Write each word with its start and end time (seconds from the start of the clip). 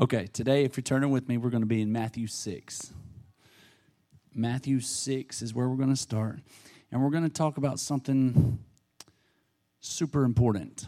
Okay, 0.00 0.28
today, 0.32 0.64
if 0.64 0.78
you're 0.78 0.82
turning 0.82 1.10
with 1.10 1.28
me, 1.28 1.36
we're 1.36 1.50
going 1.50 1.60
to 1.60 1.66
be 1.66 1.82
in 1.82 1.92
Matthew 1.92 2.26
6. 2.26 2.94
Matthew 4.34 4.80
6 4.80 5.42
is 5.42 5.52
where 5.52 5.68
we're 5.68 5.76
going 5.76 5.90
to 5.90 5.96
start. 5.96 6.38
And 6.90 7.02
we're 7.02 7.10
going 7.10 7.24
to 7.24 7.28
talk 7.28 7.58
about 7.58 7.78
something 7.78 8.58
super 9.80 10.24
important. 10.24 10.86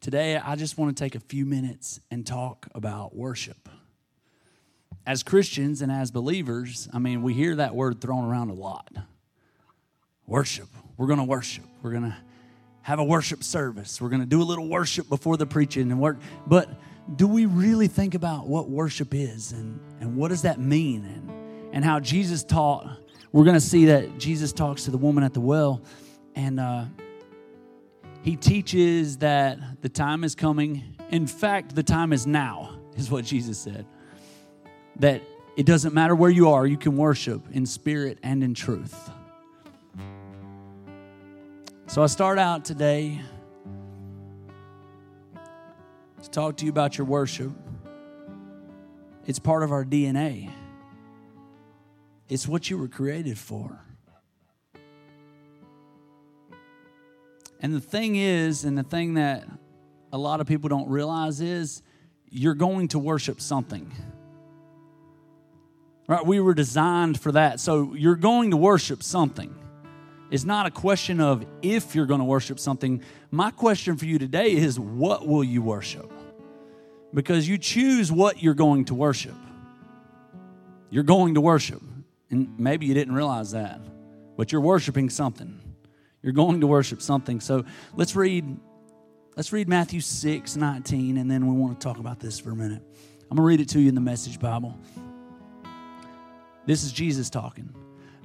Today, 0.00 0.36
I 0.36 0.54
just 0.54 0.78
want 0.78 0.96
to 0.96 1.02
take 1.02 1.16
a 1.16 1.20
few 1.20 1.44
minutes 1.44 1.98
and 2.12 2.24
talk 2.24 2.68
about 2.76 3.16
worship. 3.16 3.68
As 5.04 5.24
Christians 5.24 5.82
and 5.82 5.90
as 5.90 6.12
believers, 6.12 6.88
I 6.92 7.00
mean, 7.00 7.22
we 7.24 7.34
hear 7.34 7.56
that 7.56 7.74
word 7.74 8.00
thrown 8.00 8.24
around 8.24 8.50
a 8.50 8.54
lot. 8.54 8.88
Worship. 10.28 10.68
We're 10.96 11.08
going 11.08 11.18
to 11.18 11.24
worship. 11.24 11.64
We're 11.82 11.90
going 11.90 12.04
to 12.04 12.16
have 12.88 13.00
a 13.00 13.04
worship 13.04 13.44
service. 13.44 14.00
We're 14.00 14.08
going 14.08 14.22
to 14.22 14.26
do 14.26 14.40
a 14.40 14.44
little 14.44 14.66
worship 14.66 15.10
before 15.10 15.36
the 15.36 15.44
preaching 15.44 15.92
and 15.92 16.00
work. 16.00 16.16
But 16.46 16.70
do 17.16 17.28
we 17.28 17.44
really 17.44 17.86
think 17.86 18.14
about 18.14 18.46
what 18.46 18.70
worship 18.70 19.12
is 19.12 19.52
and, 19.52 19.78
and 20.00 20.16
what 20.16 20.28
does 20.28 20.40
that 20.40 20.58
mean 20.58 21.04
and, 21.04 21.74
and 21.74 21.84
how 21.84 22.00
Jesus 22.00 22.42
taught? 22.42 22.98
We're 23.30 23.44
going 23.44 23.56
to 23.56 23.60
see 23.60 23.84
that 23.84 24.16
Jesus 24.16 24.54
talks 24.54 24.84
to 24.84 24.90
the 24.90 24.96
woman 24.96 25.22
at 25.22 25.34
the 25.34 25.40
well 25.40 25.82
and 26.34 26.58
uh, 26.58 26.86
he 28.22 28.36
teaches 28.36 29.18
that 29.18 29.58
the 29.82 29.90
time 29.90 30.24
is 30.24 30.34
coming. 30.34 30.96
In 31.10 31.26
fact, 31.26 31.74
the 31.74 31.82
time 31.82 32.14
is 32.14 32.26
now, 32.26 32.78
is 32.96 33.10
what 33.10 33.26
Jesus 33.26 33.58
said. 33.58 33.84
That 35.00 35.20
it 35.58 35.66
doesn't 35.66 35.92
matter 35.92 36.14
where 36.14 36.30
you 36.30 36.48
are, 36.48 36.66
you 36.66 36.78
can 36.78 36.96
worship 36.96 37.48
in 37.52 37.66
spirit 37.66 38.16
and 38.22 38.42
in 38.42 38.54
truth. 38.54 39.10
So 41.88 42.02
I 42.02 42.06
start 42.06 42.38
out 42.38 42.66
today 42.66 43.18
to 46.22 46.30
talk 46.30 46.58
to 46.58 46.66
you 46.66 46.70
about 46.70 46.98
your 46.98 47.06
worship. 47.06 47.50
It's 49.24 49.38
part 49.38 49.62
of 49.62 49.72
our 49.72 49.86
DNA, 49.86 50.50
it's 52.28 52.46
what 52.46 52.68
you 52.68 52.76
were 52.76 52.88
created 52.88 53.38
for. 53.38 53.80
And 57.62 57.74
the 57.74 57.80
thing 57.80 58.16
is, 58.16 58.64
and 58.64 58.76
the 58.76 58.82
thing 58.82 59.14
that 59.14 59.48
a 60.12 60.18
lot 60.18 60.42
of 60.42 60.46
people 60.46 60.68
don't 60.68 60.90
realize 60.90 61.40
is, 61.40 61.80
you're 62.28 62.54
going 62.54 62.88
to 62.88 62.98
worship 62.98 63.40
something. 63.40 63.90
Right? 66.06 66.24
We 66.24 66.38
were 66.38 66.52
designed 66.52 67.18
for 67.18 67.32
that. 67.32 67.60
So 67.60 67.94
you're 67.94 68.14
going 68.14 68.50
to 68.50 68.58
worship 68.58 69.02
something. 69.02 69.54
It's 70.30 70.44
not 70.44 70.66
a 70.66 70.70
question 70.70 71.20
of 71.20 71.44
if 71.62 71.94
you're 71.94 72.06
going 72.06 72.20
to 72.20 72.24
worship 72.24 72.58
something. 72.58 73.02
My 73.30 73.50
question 73.50 73.96
for 73.96 74.04
you 74.04 74.18
today 74.18 74.52
is 74.52 74.78
what 74.78 75.26
will 75.26 75.42
you 75.42 75.62
worship? 75.62 76.12
Because 77.14 77.48
you 77.48 77.56
choose 77.56 78.12
what 78.12 78.42
you're 78.42 78.54
going 78.54 78.84
to 78.86 78.94
worship. 78.94 79.34
You're 80.90 81.04
going 81.04 81.34
to 81.34 81.40
worship. 81.40 81.82
And 82.30 82.58
maybe 82.58 82.84
you 82.84 82.92
didn't 82.92 83.14
realize 83.14 83.52
that, 83.52 83.80
but 84.36 84.52
you're 84.52 84.60
worshiping 84.60 85.08
something. 85.08 85.60
You're 86.22 86.34
going 86.34 86.60
to 86.60 86.66
worship 86.66 87.00
something. 87.00 87.40
So 87.40 87.64
let's 87.94 88.14
read 88.14 88.58
let's 89.34 89.52
read 89.52 89.68
Matthew 89.68 90.00
6, 90.00 90.56
19, 90.56 91.16
and 91.16 91.30
then 91.30 91.46
we 91.46 91.54
want 91.54 91.80
to 91.80 91.84
talk 91.84 91.98
about 91.98 92.20
this 92.20 92.38
for 92.38 92.50
a 92.50 92.56
minute. 92.56 92.82
I'm 93.30 93.36
gonna 93.36 93.46
read 93.46 93.60
it 93.60 93.68
to 93.70 93.80
you 93.80 93.88
in 93.88 93.94
the 93.94 94.00
message 94.00 94.40
Bible. 94.40 94.78
This 96.66 96.82
is 96.82 96.92
Jesus 96.92 97.30
talking. 97.30 97.72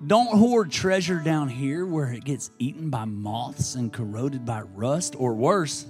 Don't 0.06 0.38
hoard 0.38 0.70
treasure 0.70 1.20
down 1.20 1.48
here 1.48 1.86
where 1.86 2.12
it 2.12 2.26
gets 2.26 2.52
eaten 2.60 2.90
by 2.90 3.06
moths 3.06 3.76
and 3.76 3.92
corroded 3.94 4.46
by 4.46 4.62
rust, 4.62 5.16
or 5.18 5.34
worse, 5.34 5.86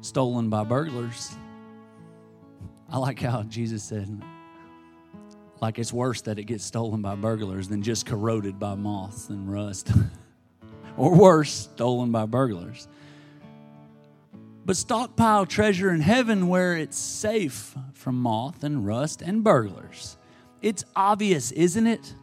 stolen 0.00 0.50
by 0.50 0.64
burglars. 0.64 1.36
I 2.90 2.98
like 2.98 3.20
how 3.20 3.44
Jesus 3.44 3.84
said, 3.84 4.22
like 5.60 5.78
it's 5.78 5.92
worse 5.92 6.20
that 6.22 6.40
it 6.40 6.44
gets 6.44 6.64
stolen 6.64 7.00
by 7.00 7.14
burglars 7.14 7.68
than 7.68 7.80
just 7.80 8.06
corroded 8.06 8.58
by 8.58 8.74
moths 8.74 9.28
and 9.28 9.52
rust, 9.52 9.92
or 10.96 11.14
worse, 11.14 11.52
stolen 11.52 12.10
by 12.10 12.26
burglars. 12.26 12.88
But 14.64 14.76
stockpile 14.76 15.46
treasure 15.46 15.92
in 15.92 16.00
heaven 16.00 16.48
where 16.48 16.76
it's 16.76 16.98
safe 16.98 17.76
from 17.92 18.20
moth 18.20 18.64
and 18.64 18.84
rust 18.84 19.22
and 19.22 19.44
burglars. 19.44 20.16
It's 20.60 20.84
obvious, 20.96 21.52
isn't 21.52 21.86
it? 21.86 22.14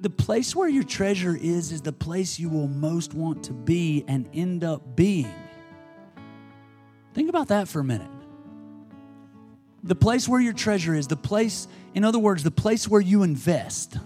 The 0.00 0.10
place 0.10 0.54
where 0.54 0.68
your 0.68 0.84
treasure 0.84 1.36
is, 1.36 1.72
is 1.72 1.82
the 1.82 1.92
place 1.92 2.38
you 2.38 2.48
will 2.48 2.68
most 2.68 3.14
want 3.14 3.44
to 3.44 3.52
be 3.52 4.04
and 4.06 4.28
end 4.32 4.62
up 4.62 4.94
being. 4.94 5.32
Think 7.14 7.28
about 7.28 7.48
that 7.48 7.68
for 7.68 7.80
a 7.80 7.84
minute. 7.84 8.10
The 9.82 9.94
place 9.94 10.28
where 10.28 10.40
your 10.40 10.52
treasure 10.52 10.94
is, 10.94 11.06
the 11.06 11.16
place, 11.16 11.66
in 11.94 12.04
other 12.04 12.18
words, 12.18 12.42
the 12.42 12.50
place 12.50 12.86
where 12.86 13.00
you 13.00 13.22
invest 13.22 13.96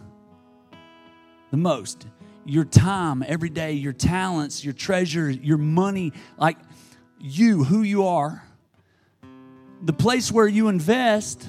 the 1.50 1.56
most, 1.56 2.06
your 2.47 2.64
time 2.64 3.22
every 3.26 3.50
day, 3.50 3.72
your 3.72 3.92
talents, 3.92 4.64
your 4.64 4.74
treasure, 4.74 5.28
your 5.28 5.59
money, 5.59 6.12
like 6.38 6.56
you, 7.20 7.64
who 7.64 7.82
you 7.82 8.06
are, 8.06 8.42
the 9.82 9.92
place 9.92 10.32
where 10.32 10.48
you 10.48 10.69
invest, 10.69 11.47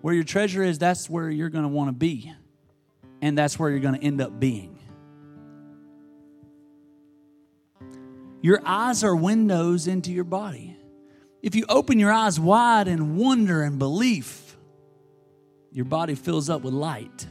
where 0.00 0.14
your 0.14 0.24
treasure 0.24 0.62
is, 0.62 0.78
that's 0.78 1.08
where 1.08 1.30
you're 1.30 1.50
going 1.50 1.64
to 1.64 1.68
want 1.68 1.88
to 1.88 1.92
be 1.92 2.32
and 3.22 3.36
that's 3.36 3.58
where 3.58 3.70
you're 3.70 3.80
going 3.80 3.98
to 3.98 4.04
end 4.04 4.20
up 4.20 4.38
being. 4.38 4.78
Your 8.42 8.60
eyes 8.64 9.02
are 9.02 9.16
windows 9.16 9.86
into 9.86 10.12
your 10.12 10.24
body. 10.24 10.76
If 11.42 11.54
you 11.54 11.64
open 11.68 11.98
your 11.98 12.12
eyes 12.12 12.38
wide 12.38 12.88
in 12.88 13.16
wonder 13.16 13.62
and 13.62 13.78
belief, 13.78 14.56
your 15.72 15.84
body 15.84 16.14
fills 16.14 16.48
up 16.48 16.62
with 16.62 16.74
light. 16.74 17.26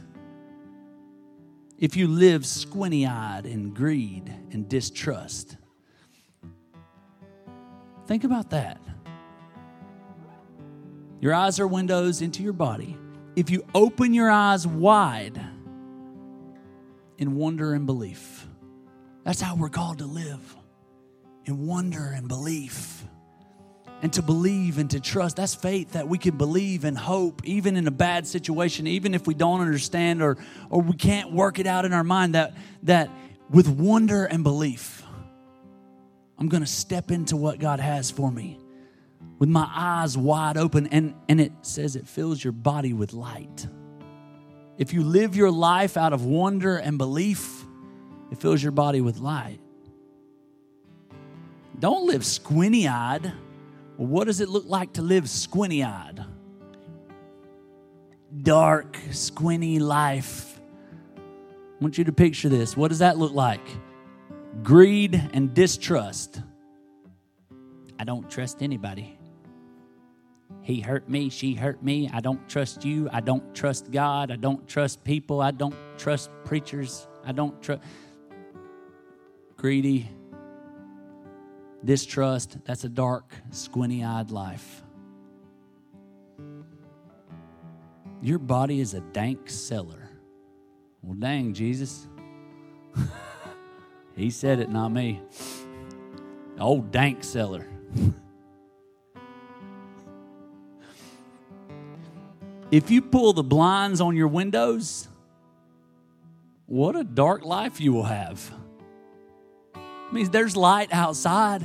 If 1.78 1.96
you 1.96 2.08
live 2.08 2.46
squinty 2.46 3.06
eyed 3.06 3.44
in 3.44 3.74
greed 3.74 4.32
and 4.50 4.68
distrust, 4.68 5.56
think 8.06 8.24
about 8.24 8.50
that. 8.50 8.80
Your 11.20 11.34
eyes 11.34 11.58
are 11.58 11.66
windows 11.66 12.22
into 12.22 12.42
your 12.42 12.52
body. 12.52 12.96
If 13.34 13.50
you 13.50 13.66
open 13.74 14.14
your 14.14 14.30
eyes 14.30 14.66
wide, 14.66 15.40
in 17.18 17.36
wonder 17.36 17.74
and 17.74 17.86
belief. 17.86 18.46
That's 19.24 19.40
how 19.40 19.56
we're 19.56 19.68
called 19.68 19.98
to 19.98 20.06
live 20.06 20.56
in 21.44 21.66
wonder 21.66 22.12
and 22.14 22.28
belief. 22.28 23.04
And 24.02 24.12
to 24.12 24.22
believe 24.22 24.78
and 24.78 24.90
to 24.90 25.00
trust. 25.00 25.36
That's 25.36 25.54
faith 25.54 25.92
that 25.92 26.06
we 26.06 26.18
can 26.18 26.36
believe 26.36 26.84
and 26.84 26.98
hope, 26.98 27.40
even 27.44 27.76
in 27.76 27.86
a 27.86 27.90
bad 27.90 28.26
situation, 28.26 28.86
even 28.86 29.14
if 29.14 29.26
we 29.26 29.32
don't 29.32 29.62
understand 29.62 30.22
or, 30.22 30.36
or 30.68 30.82
we 30.82 30.94
can't 30.94 31.32
work 31.32 31.58
it 31.58 31.66
out 31.66 31.86
in 31.86 31.94
our 31.94 32.04
mind, 32.04 32.34
that, 32.34 32.54
that 32.82 33.10
with 33.48 33.66
wonder 33.68 34.26
and 34.26 34.44
belief, 34.44 35.02
I'm 36.38 36.48
going 36.48 36.62
to 36.62 36.68
step 36.68 37.10
into 37.10 37.36
what 37.36 37.58
God 37.58 37.80
has 37.80 38.10
for 38.10 38.30
me 38.30 38.60
with 39.38 39.48
my 39.48 39.66
eyes 39.74 40.16
wide 40.16 40.58
open. 40.58 40.88
And, 40.88 41.14
and 41.28 41.40
it 41.40 41.52
says 41.62 41.96
it 41.96 42.06
fills 42.06 42.44
your 42.44 42.52
body 42.52 42.92
with 42.92 43.14
light. 43.14 43.66
If 44.78 44.92
you 44.92 45.02
live 45.02 45.36
your 45.36 45.50
life 45.50 45.96
out 45.96 46.12
of 46.12 46.24
wonder 46.24 46.76
and 46.76 46.98
belief, 46.98 47.64
it 48.30 48.38
fills 48.38 48.62
your 48.62 48.72
body 48.72 49.00
with 49.00 49.18
light. 49.18 49.60
Don't 51.78 52.06
live 52.06 52.24
squinty 52.24 52.88
eyed. 52.88 53.32
Well, 53.96 54.08
what 54.08 54.26
does 54.26 54.40
it 54.40 54.48
look 54.48 54.64
like 54.66 54.94
to 54.94 55.02
live 55.02 55.28
squinty 55.28 55.82
eyed? 55.82 56.24
Dark, 58.42 58.98
squinty 59.12 59.78
life. 59.78 60.60
I 61.16 61.20
want 61.80 61.96
you 61.96 62.04
to 62.04 62.12
picture 62.12 62.48
this. 62.48 62.76
What 62.76 62.88
does 62.88 62.98
that 62.98 63.18
look 63.18 63.32
like? 63.32 63.66
Greed 64.62 65.30
and 65.32 65.54
distrust. 65.54 66.40
I 67.98 68.04
don't 68.04 68.30
trust 68.30 68.62
anybody. 68.62 69.15
He 70.66 70.80
hurt 70.80 71.08
me, 71.08 71.28
she 71.28 71.54
hurt 71.54 71.80
me. 71.80 72.10
I 72.12 72.18
don't 72.18 72.48
trust 72.48 72.84
you. 72.84 73.08
I 73.12 73.20
don't 73.20 73.54
trust 73.54 73.92
God. 73.92 74.32
I 74.32 74.36
don't 74.36 74.66
trust 74.66 75.04
people. 75.04 75.40
I 75.40 75.52
don't 75.52 75.76
trust 75.96 76.28
preachers. 76.44 77.06
I 77.24 77.30
don't 77.30 77.62
trust. 77.62 77.82
Greedy, 79.56 80.10
distrust. 81.84 82.58
That's 82.64 82.82
a 82.82 82.88
dark, 82.88 83.32
squinty 83.52 84.02
eyed 84.02 84.32
life. 84.32 84.82
Your 88.20 88.40
body 88.40 88.80
is 88.80 88.94
a 88.94 89.00
dank 89.00 89.48
cellar. 89.48 90.10
Well, 91.00 91.14
dang, 91.14 91.54
Jesus. 91.54 92.08
he 94.16 94.30
said 94.30 94.58
it, 94.58 94.68
not 94.68 94.88
me. 94.88 95.22
Old 96.58 96.90
dank 96.90 97.22
cellar. 97.22 97.68
If 102.70 102.90
you 102.90 103.00
pull 103.00 103.32
the 103.32 103.44
blinds 103.44 104.00
on 104.00 104.16
your 104.16 104.28
windows, 104.28 105.08
what 106.66 106.96
a 106.96 107.04
dark 107.04 107.44
life 107.44 107.80
you 107.80 107.92
will 107.92 108.04
have. 108.04 108.52
I 109.74 110.12
mean, 110.12 110.30
there's 110.30 110.56
light 110.56 110.92
outside. 110.92 111.62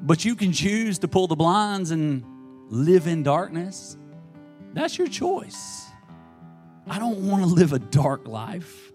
But 0.00 0.24
you 0.24 0.34
can 0.36 0.52
choose 0.52 0.98
to 1.00 1.08
pull 1.08 1.26
the 1.26 1.36
blinds 1.36 1.90
and 1.90 2.24
live 2.68 3.06
in 3.06 3.22
darkness. 3.22 3.96
That's 4.72 4.98
your 4.98 5.06
choice. 5.06 5.86
I 6.86 6.98
don't 6.98 7.28
want 7.28 7.42
to 7.42 7.48
live 7.48 7.72
a 7.72 7.78
dark 7.78 8.26
life. 8.26 8.92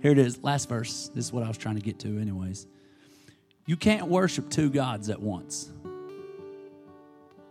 Here 0.00 0.12
it 0.12 0.18
is, 0.18 0.42
last 0.42 0.68
verse. 0.68 1.10
This 1.14 1.26
is 1.26 1.32
what 1.32 1.42
I 1.42 1.48
was 1.48 1.58
trying 1.58 1.76
to 1.76 1.82
get 1.82 1.98
to, 2.00 2.18
anyways. 2.18 2.66
You 3.66 3.76
can't 3.76 4.06
worship 4.06 4.50
two 4.50 4.68
gods 4.70 5.08
at 5.08 5.20
once. 5.20 5.70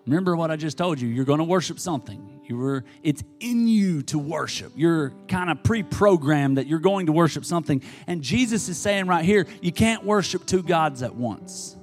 Remember 0.06 0.36
what 0.36 0.52
I 0.52 0.56
just 0.56 0.78
told 0.78 1.00
you. 1.00 1.08
You're 1.08 1.26
going 1.26 1.40
to 1.40 1.46
worship 1.46 1.80
something. 1.80 2.42
You 2.46 2.58
were, 2.58 2.84
it's 3.04 3.24
in 3.40 3.68
you 3.68 4.02
to 4.04 4.20
worship. 4.20 4.74
You're 4.76 5.14
kind 5.30 5.50
of 5.50 5.64
pre-programmed 5.64 6.58
that 6.58 6.68
you're 6.68 6.80
going 6.80 7.06
to 7.06 7.14
worship 7.14 7.46
something. 7.46 7.82
And 8.06 8.22
Jesus 8.22 8.68
is 8.68 8.78
saying 8.78 9.08
right 9.08 9.24
here, 9.24 9.48
you 9.62 9.72
can't 9.72 10.04
worship 10.04 10.46
two 10.46 10.62
gods 10.62 11.02
at 11.04 11.16
once. 11.16 11.78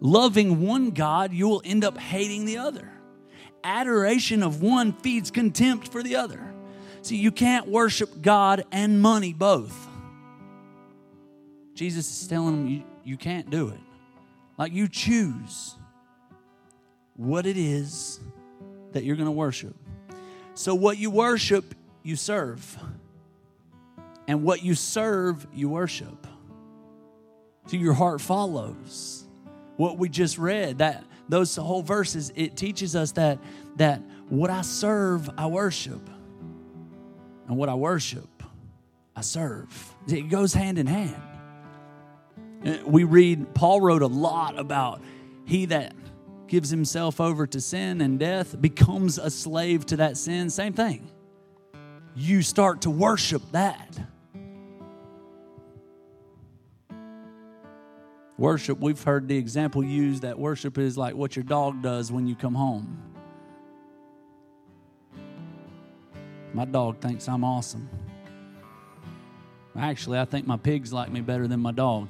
Loving 0.00 0.60
one 0.66 0.90
God, 0.90 1.32
you 1.32 1.48
will 1.48 1.62
end 1.64 1.84
up 1.84 1.98
hating 1.98 2.44
the 2.44 2.58
other. 2.58 2.90
Adoration 3.62 4.42
of 4.42 4.60
one 4.60 4.92
feeds 4.92 5.30
contempt 5.30 5.92
for 5.92 6.02
the 6.02 6.16
other. 6.16 6.52
See, 7.02 7.16
you 7.16 7.30
can't 7.30 7.68
worship 7.68 8.22
God 8.22 8.64
and 8.72 9.00
money 9.00 9.32
both. 9.32 9.86
Jesus 11.74 12.22
is 12.22 12.28
telling 12.28 12.56
them 12.56 12.68
you, 12.68 12.84
you 13.04 13.16
can't 13.16 13.50
do 13.50 13.68
it. 13.68 13.78
Like 14.58 14.72
you 14.72 14.88
choose 14.88 15.76
what 17.14 17.46
it 17.46 17.56
is 17.56 18.20
that 18.92 19.04
you're 19.04 19.16
going 19.16 19.26
to 19.26 19.32
worship. 19.32 19.74
So, 20.54 20.74
what 20.74 20.98
you 20.98 21.10
worship, 21.10 21.74
you 22.02 22.16
serve. 22.16 22.76
And 24.26 24.42
what 24.42 24.62
you 24.62 24.74
serve, 24.74 25.46
you 25.54 25.68
worship. 25.68 26.26
So, 27.66 27.76
your 27.76 27.94
heart 27.94 28.20
follows. 28.20 29.24
What 29.76 29.98
we 29.98 30.08
just 30.08 30.36
read, 30.36 30.78
that 30.78 31.04
those 31.28 31.54
whole 31.54 31.82
verses, 31.82 32.32
it 32.34 32.56
teaches 32.56 32.96
us 32.96 33.12
that, 33.12 33.38
that 33.76 34.02
what 34.28 34.50
I 34.50 34.62
serve, 34.62 35.30
I 35.38 35.46
worship. 35.46 36.10
And 37.46 37.56
what 37.56 37.68
I 37.68 37.74
worship, 37.74 38.42
I 39.14 39.20
serve. 39.20 39.94
It 40.08 40.28
goes 40.28 40.52
hand 40.52 40.78
in 40.78 40.86
hand. 40.86 41.22
Uh, 42.64 42.78
we 42.86 43.04
read, 43.04 43.54
Paul 43.54 43.80
wrote 43.80 44.02
a 44.02 44.06
lot 44.06 44.58
about 44.58 45.02
he 45.44 45.66
that 45.66 45.94
gives 46.46 46.70
himself 46.70 47.20
over 47.20 47.46
to 47.46 47.60
sin 47.60 48.00
and 48.00 48.18
death 48.18 48.60
becomes 48.60 49.18
a 49.18 49.30
slave 49.30 49.86
to 49.86 49.96
that 49.96 50.16
sin. 50.16 50.50
Same 50.50 50.72
thing. 50.72 51.10
You 52.14 52.42
start 52.42 52.82
to 52.82 52.90
worship 52.90 53.42
that. 53.52 53.98
Worship, 58.36 58.78
we've 58.78 59.02
heard 59.02 59.26
the 59.26 59.36
example 59.36 59.84
used 59.84 60.22
that 60.22 60.38
worship 60.38 60.78
is 60.78 60.96
like 60.96 61.14
what 61.14 61.34
your 61.34 61.44
dog 61.44 61.82
does 61.82 62.12
when 62.12 62.26
you 62.26 62.36
come 62.36 62.54
home. 62.54 63.02
My 66.54 66.64
dog 66.64 67.00
thinks 67.00 67.28
I'm 67.28 67.44
awesome. 67.44 67.88
Actually, 69.76 70.18
I 70.18 70.24
think 70.24 70.46
my 70.46 70.56
pigs 70.56 70.92
like 70.92 71.10
me 71.10 71.20
better 71.20 71.46
than 71.46 71.60
my 71.60 71.72
dog. 71.72 72.08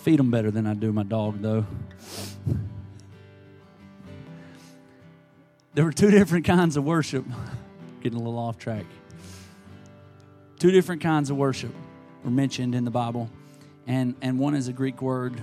Feed 0.00 0.18
them 0.18 0.30
better 0.30 0.50
than 0.50 0.66
I 0.66 0.74
do 0.74 0.92
my 0.92 1.02
dog, 1.02 1.42
though. 1.42 1.66
There 5.74 5.84
were 5.84 5.92
two 5.92 6.10
different 6.10 6.46
kinds 6.46 6.76
of 6.76 6.84
worship. 6.84 7.24
Getting 8.02 8.18
a 8.18 8.22
little 8.22 8.38
off 8.38 8.56
track. 8.56 8.86
Two 10.58 10.70
different 10.70 11.02
kinds 11.02 11.28
of 11.30 11.36
worship 11.36 11.72
were 12.24 12.30
mentioned 12.30 12.74
in 12.74 12.84
the 12.84 12.90
Bible, 12.90 13.30
and, 13.86 14.14
and 14.22 14.38
one 14.38 14.54
is 14.54 14.68
a 14.68 14.72
Greek 14.72 15.02
word, 15.02 15.40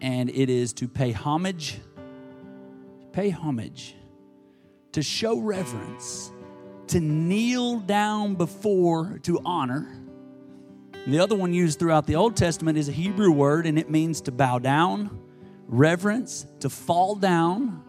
and 0.00 0.30
it 0.30 0.48
is 0.48 0.72
to 0.74 0.88
pay 0.88 1.12
homage. 1.12 1.78
Pay 3.12 3.30
homage, 3.30 3.94
to 4.92 5.02
show 5.02 5.38
reverence, 5.38 6.32
to 6.88 7.00
kneel 7.00 7.78
down 7.80 8.34
before, 8.34 9.20
to 9.22 9.40
honor 9.44 10.03
the 11.06 11.18
other 11.18 11.34
one 11.34 11.52
used 11.52 11.78
throughout 11.78 12.06
the 12.06 12.16
Old 12.16 12.36
Testament 12.36 12.78
is 12.78 12.88
a 12.88 12.92
Hebrew 12.92 13.30
word, 13.30 13.66
and 13.66 13.78
it 13.78 13.90
means 13.90 14.20
to 14.22 14.32
bow 14.32 14.58
down, 14.58 15.20
reverence, 15.66 16.46
to 16.60 16.70
fall 16.70 17.14
down, 17.14 17.82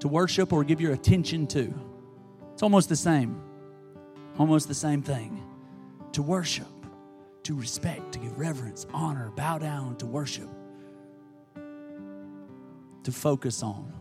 to 0.00 0.08
worship, 0.08 0.52
or 0.52 0.62
give 0.62 0.80
your 0.80 0.92
attention 0.92 1.46
to. 1.48 1.74
It's 2.52 2.62
almost 2.62 2.88
the 2.88 2.96
same. 2.96 3.40
Almost 4.38 4.68
the 4.68 4.74
same 4.74 5.02
thing. 5.02 5.42
To 6.12 6.22
worship, 6.22 6.66
to 7.42 7.54
respect, 7.54 8.12
to 8.12 8.18
give 8.20 8.38
reverence, 8.38 8.86
honor, 8.92 9.32
bow 9.36 9.58
down, 9.58 9.96
to 9.96 10.06
worship, 10.06 10.48
to 13.02 13.12
focus 13.12 13.62
on. 13.62 13.92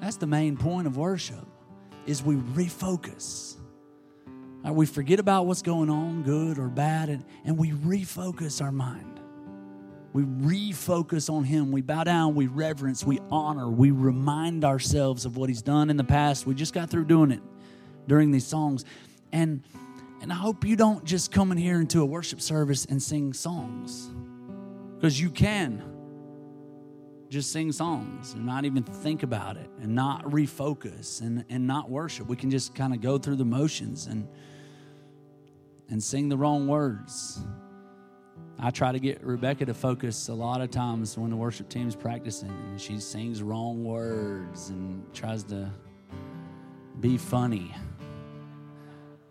That's 0.00 0.16
the 0.16 0.26
main 0.26 0.56
point 0.56 0.86
of 0.86 0.96
worship 0.96 1.46
is 2.06 2.22
we 2.22 2.34
refocus 2.34 3.56
uh, 4.66 4.72
we 4.72 4.86
forget 4.86 5.18
about 5.18 5.46
what's 5.46 5.62
going 5.62 5.90
on, 5.90 6.22
good 6.22 6.58
or 6.58 6.68
bad, 6.68 7.08
and, 7.08 7.24
and 7.44 7.58
we 7.58 7.70
refocus 7.70 8.62
our 8.62 8.72
mind. 8.72 9.20
We 10.12 10.22
refocus 10.22 11.30
on 11.32 11.44
Him. 11.44 11.72
We 11.72 11.80
bow 11.80 12.04
down, 12.04 12.34
we 12.34 12.46
reverence, 12.46 13.04
we 13.04 13.20
honor, 13.30 13.68
we 13.68 13.90
remind 13.90 14.64
ourselves 14.64 15.24
of 15.24 15.36
what 15.36 15.48
He's 15.48 15.62
done 15.62 15.90
in 15.90 15.96
the 15.96 16.04
past. 16.04 16.46
We 16.46 16.54
just 16.54 16.74
got 16.74 16.90
through 16.90 17.06
doing 17.06 17.30
it 17.30 17.40
during 18.06 18.30
these 18.30 18.46
songs. 18.46 18.84
And 19.32 19.62
and 20.20 20.32
I 20.32 20.36
hope 20.36 20.64
you 20.64 20.76
don't 20.76 21.04
just 21.04 21.32
come 21.32 21.50
in 21.50 21.58
here 21.58 21.80
into 21.80 22.00
a 22.00 22.04
worship 22.04 22.40
service 22.40 22.84
and 22.84 23.02
sing 23.02 23.32
songs. 23.32 24.08
Because 24.94 25.20
you 25.20 25.30
can 25.30 25.91
just 27.32 27.50
sing 27.50 27.72
songs 27.72 28.34
and 28.34 28.44
not 28.44 28.66
even 28.66 28.82
think 28.82 29.22
about 29.22 29.56
it 29.56 29.70
and 29.80 29.94
not 29.94 30.22
refocus 30.24 31.22
and, 31.22 31.44
and 31.48 31.66
not 31.66 31.88
worship. 31.88 32.28
We 32.28 32.36
can 32.36 32.50
just 32.50 32.74
kind 32.74 32.92
of 32.92 33.00
go 33.00 33.16
through 33.16 33.36
the 33.36 33.44
motions 33.44 34.06
and 34.06 34.28
and 35.88 36.02
sing 36.02 36.28
the 36.28 36.36
wrong 36.36 36.68
words. 36.68 37.40
I 38.58 38.70
try 38.70 38.92
to 38.92 38.98
get 38.98 39.22
Rebecca 39.24 39.66
to 39.66 39.74
focus 39.74 40.28
a 40.28 40.34
lot 40.34 40.60
of 40.60 40.70
times 40.70 41.18
when 41.18 41.30
the 41.30 41.36
worship 41.36 41.68
team 41.68 41.88
is 41.88 41.96
practicing, 41.96 42.50
and 42.50 42.80
she 42.80 42.98
sings 42.98 43.42
wrong 43.42 43.84
words 43.84 44.68
and 44.68 45.04
tries 45.12 45.42
to 45.44 45.70
be 47.00 47.18
funny. 47.18 47.74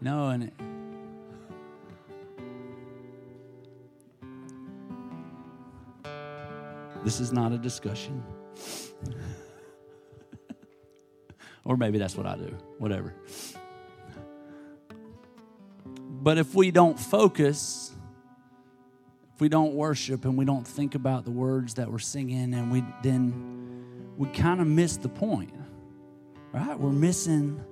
Know, 0.01 0.30
and 0.30 0.44
it, 0.44 0.53
this 7.03 7.20
is 7.20 7.31
not 7.31 7.51
a 7.51 7.58
discussion. 7.58 8.24
or 11.65 11.77
maybe 11.77 11.98
that's 11.98 12.15
what 12.15 12.25
I 12.25 12.36
do, 12.36 12.55
whatever. 12.77 13.13
But 16.22 16.38
if 16.38 16.53
we 16.53 16.70
don't 16.70 17.00
focus, 17.00 17.96
if 19.34 19.41
we 19.41 19.50
don't 19.50 19.74
worship 19.74 20.25
and 20.25 20.38
we 20.38 20.46
don't 20.46 20.67
think 20.67 20.93
about 20.93 21.25
the 21.25 21.31
words 21.31 21.74
that 21.75 21.91
we're 21.91 22.00
singing, 22.00 22.53
and 22.53 22.72
we 22.72 22.84
then 23.01 24.13
we 24.17 24.27
kind 24.29 24.62
of 24.62 24.67
miss 24.67 24.98
the 24.98 25.10
point, 25.10 25.51
right? 26.51 26.79
We're 26.79 26.91
missing. 26.91 27.63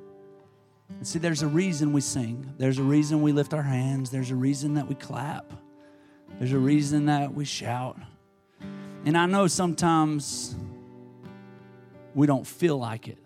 See, 1.04 1.20
there's 1.20 1.44
a 1.44 1.48
reason 1.48 1.94
we 1.94 2.02
sing. 2.02 2.52
There's 2.58 2.80
a 2.80 2.84
reason 2.84 3.22
we 3.22 3.32
lift 3.32 3.54
our 3.54 3.62
hands. 3.62 4.10
There's 4.10 4.32
a 4.32 4.36
reason 4.36 4.74
that 4.74 4.88
we 4.88 4.96
clap. 4.96 5.54
There's 6.40 6.54
a 6.54 6.58
reason 6.58 7.06
that 7.06 7.32
we 7.32 7.46
shout. 7.46 8.00
And 9.06 9.18
I 9.18 9.26
know 9.26 9.48
sometimes 9.48 10.56
we 12.14 12.28
don't 12.28 12.46
feel 12.46 12.78
like 12.78 13.08
it. 13.08 13.18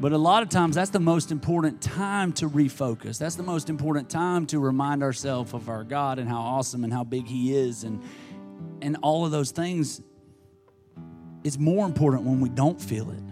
But 0.00 0.12
a 0.12 0.18
lot 0.18 0.42
of 0.42 0.48
times, 0.48 0.74
that's 0.74 0.90
the 0.90 0.98
most 0.98 1.30
important 1.30 1.80
time 1.80 2.32
to 2.32 2.48
refocus. 2.48 3.18
That's 3.18 3.36
the 3.36 3.44
most 3.44 3.70
important 3.70 4.10
time 4.10 4.46
to 4.46 4.58
remind 4.58 5.02
ourselves 5.02 5.54
of 5.54 5.68
our 5.68 5.84
God 5.84 6.18
and 6.18 6.28
how 6.28 6.40
awesome 6.40 6.82
and 6.82 6.92
how 6.92 7.04
big 7.04 7.28
He 7.28 7.54
is, 7.54 7.84
and 7.84 8.02
and 8.80 8.96
all 9.02 9.24
of 9.24 9.30
those 9.30 9.52
things. 9.52 10.00
It's 11.44 11.56
more 11.56 11.86
important 11.86 12.24
when 12.24 12.40
we 12.40 12.48
don't 12.48 12.80
feel 12.80 13.10
it. 13.10 13.22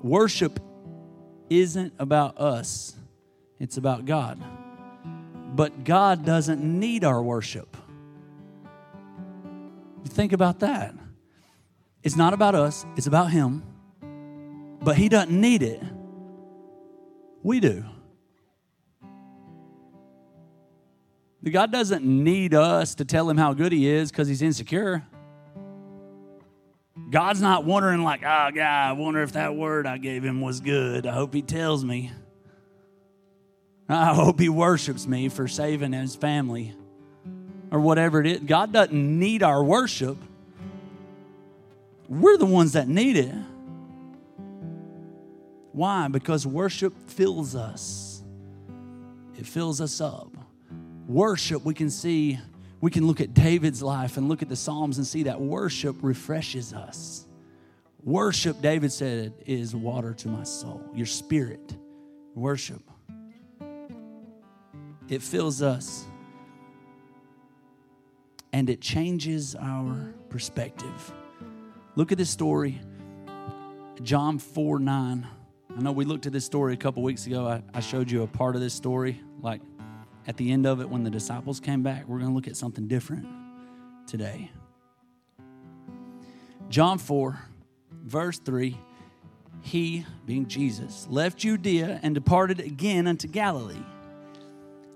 Worship 0.00 0.60
isn't 1.50 1.94
about 1.98 2.38
us; 2.38 2.94
it's 3.58 3.78
about 3.78 4.04
God. 4.04 4.40
But 5.56 5.82
God 5.82 6.24
doesn't 6.24 6.62
need 6.62 7.02
our 7.02 7.20
worship. 7.20 7.76
Think 10.04 10.32
about 10.32 10.60
that. 10.60 10.94
It's 12.02 12.16
not 12.16 12.34
about 12.34 12.54
us; 12.54 12.84
it's 12.96 13.06
about 13.06 13.30
Him 13.30 13.62
but 14.82 14.96
he 14.96 15.08
doesn't 15.08 15.40
need 15.40 15.62
it. 15.62 15.82
We 17.42 17.60
do. 17.60 17.84
God 21.44 21.72
doesn't 21.72 22.04
need 22.04 22.54
us 22.54 22.94
to 22.96 23.04
tell 23.04 23.28
him 23.28 23.36
how 23.36 23.52
good 23.52 23.72
he 23.72 23.88
is 23.88 24.10
because 24.10 24.28
he's 24.28 24.42
insecure. 24.42 25.04
God's 27.10 27.40
not 27.40 27.64
wondering, 27.64 28.02
like, 28.04 28.22
ah, 28.24 28.48
oh, 28.48 28.54
God, 28.54 28.62
I 28.62 28.92
wonder 28.92 29.22
if 29.22 29.32
that 29.32 29.56
word 29.56 29.86
I 29.86 29.98
gave 29.98 30.24
him 30.24 30.40
was 30.40 30.60
good. 30.60 31.04
I 31.04 31.12
hope 31.12 31.34
he 31.34 31.42
tells 31.42 31.84
me. 31.84 32.12
I 33.88 34.14
hope 34.14 34.38
he 34.38 34.48
worships 34.48 35.06
me 35.06 35.28
for 35.28 35.48
saving 35.48 35.92
his 35.92 36.14
family 36.14 36.74
or 37.72 37.80
whatever 37.80 38.20
it 38.20 38.26
is. 38.26 38.40
God 38.40 38.70
doesn't 38.70 39.18
need 39.18 39.42
our 39.42 39.64
worship. 39.64 40.18
We're 42.06 42.36
the 42.36 42.46
ones 42.46 42.74
that 42.74 42.86
need 42.86 43.16
it. 43.16 43.34
Why? 45.72 46.06
Because 46.08 46.46
worship 46.46 46.92
fills 47.08 47.56
us, 47.56 48.22
it 49.38 49.46
fills 49.46 49.80
us 49.80 50.00
up. 50.00 50.28
Worship, 51.08 51.64
we 51.64 51.74
can 51.74 51.90
see, 51.90 52.38
we 52.80 52.90
can 52.90 53.06
look 53.06 53.20
at 53.20 53.34
David's 53.34 53.82
life 53.82 54.18
and 54.18 54.28
look 54.28 54.42
at 54.42 54.48
the 54.48 54.56
Psalms 54.56 54.98
and 54.98 55.06
see 55.06 55.24
that 55.24 55.40
worship 55.40 55.96
refreshes 56.02 56.74
us. 56.74 57.26
Worship, 58.04 58.60
David 58.60 58.92
said, 58.92 59.32
is 59.46 59.74
water 59.74 60.12
to 60.14 60.28
my 60.28 60.42
soul. 60.44 60.82
Your 60.94 61.06
spirit, 61.06 61.76
worship. 62.34 62.82
It 65.08 65.22
fills 65.22 65.62
us 65.62 66.04
and 68.52 68.68
it 68.68 68.80
changes 68.80 69.56
our 69.56 70.12
perspective. 70.28 71.12
Look 71.96 72.12
at 72.12 72.18
this 72.18 72.30
story, 72.30 72.80
John 74.02 74.38
4 74.38 74.78
9. 74.78 75.26
I 75.74 75.80
know 75.80 75.92
we 75.92 76.04
looked 76.04 76.26
at 76.26 76.32
this 76.32 76.44
story 76.44 76.74
a 76.74 76.76
couple 76.76 77.02
weeks 77.02 77.26
ago. 77.26 77.46
I, 77.46 77.62
I 77.72 77.80
showed 77.80 78.10
you 78.10 78.22
a 78.22 78.26
part 78.26 78.54
of 78.54 78.60
this 78.60 78.74
story, 78.74 79.20
like 79.40 79.62
at 80.26 80.36
the 80.36 80.50
end 80.52 80.66
of 80.66 80.80
it 80.80 80.88
when 80.88 81.02
the 81.02 81.10
disciples 81.10 81.60
came 81.60 81.82
back. 81.82 82.06
We're 82.06 82.18
going 82.18 82.30
to 82.30 82.34
look 82.34 82.48
at 82.48 82.56
something 82.56 82.88
different 82.88 83.26
today. 84.06 84.50
John 86.68 86.98
4, 86.98 87.38
verse 88.04 88.38
3 88.38 88.76
He, 89.62 90.06
being 90.26 90.46
Jesus, 90.46 91.06
left 91.08 91.38
Judea 91.38 92.00
and 92.02 92.14
departed 92.14 92.60
again 92.60 93.06
unto 93.06 93.28
Galilee. 93.28 93.82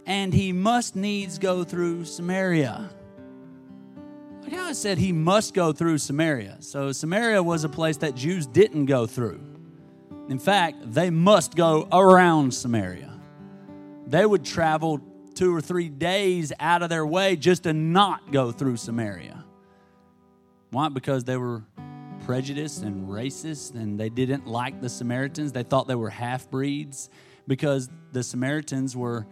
And 0.06 0.32
he 0.32 0.52
must 0.52 0.94
needs 0.94 1.38
go 1.38 1.64
through 1.64 2.04
Samaria. 2.04 2.90
Look 4.46 4.54
how 4.54 4.68
it 4.68 4.76
said 4.76 4.98
he 4.98 5.10
must 5.10 5.54
go 5.54 5.72
through 5.72 5.98
Samaria. 5.98 6.58
So, 6.60 6.92
Samaria 6.92 7.42
was 7.42 7.64
a 7.64 7.68
place 7.68 7.96
that 7.96 8.14
Jews 8.14 8.46
didn't 8.46 8.86
go 8.86 9.04
through. 9.04 9.40
In 10.28 10.38
fact, 10.38 10.76
they 10.92 11.10
must 11.10 11.56
go 11.56 11.88
around 11.90 12.54
Samaria. 12.54 13.12
They 14.06 14.24
would 14.24 14.44
travel 14.44 15.00
two 15.34 15.52
or 15.52 15.60
three 15.60 15.88
days 15.88 16.52
out 16.60 16.84
of 16.84 16.90
their 16.90 17.04
way 17.04 17.34
just 17.34 17.64
to 17.64 17.72
not 17.72 18.30
go 18.30 18.52
through 18.52 18.76
Samaria. 18.76 19.44
Why? 20.70 20.90
Because 20.90 21.24
they 21.24 21.36
were 21.36 21.64
prejudiced 22.24 22.84
and 22.84 23.08
racist 23.08 23.74
and 23.74 23.98
they 23.98 24.10
didn't 24.10 24.46
like 24.46 24.80
the 24.80 24.88
Samaritans. 24.88 25.50
They 25.50 25.64
thought 25.64 25.88
they 25.88 25.96
were 25.96 26.10
half 26.10 26.48
breeds 26.48 27.10
because 27.48 27.90
the 28.12 28.22
Samaritans 28.22 28.96
were 28.96 29.26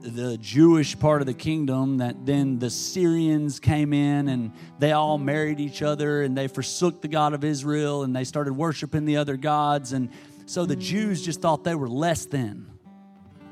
the 0.00 0.38
Jewish 0.38 0.98
part 0.98 1.20
of 1.20 1.26
the 1.26 1.34
kingdom 1.34 1.98
that 1.98 2.24
then 2.24 2.58
the 2.58 2.70
Syrians 2.70 3.58
came 3.60 3.92
in 3.92 4.28
and 4.28 4.52
they 4.78 4.92
all 4.92 5.18
married 5.18 5.60
each 5.60 5.82
other 5.82 6.22
and 6.22 6.36
they 6.36 6.48
forsook 6.48 7.00
the 7.02 7.08
God 7.08 7.34
of 7.34 7.44
Israel 7.44 8.02
and 8.04 8.14
they 8.14 8.24
started 8.24 8.52
worshiping 8.52 9.04
the 9.04 9.16
other 9.16 9.36
gods. 9.36 9.92
And 9.92 10.10
so 10.46 10.66
the 10.66 10.76
Jews 10.76 11.24
just 11.24 11.40
thought 11.40 11.64
they 11.64 11.74
were 11.74 11.88
less 11.88 12.26
than. 12.26 12.70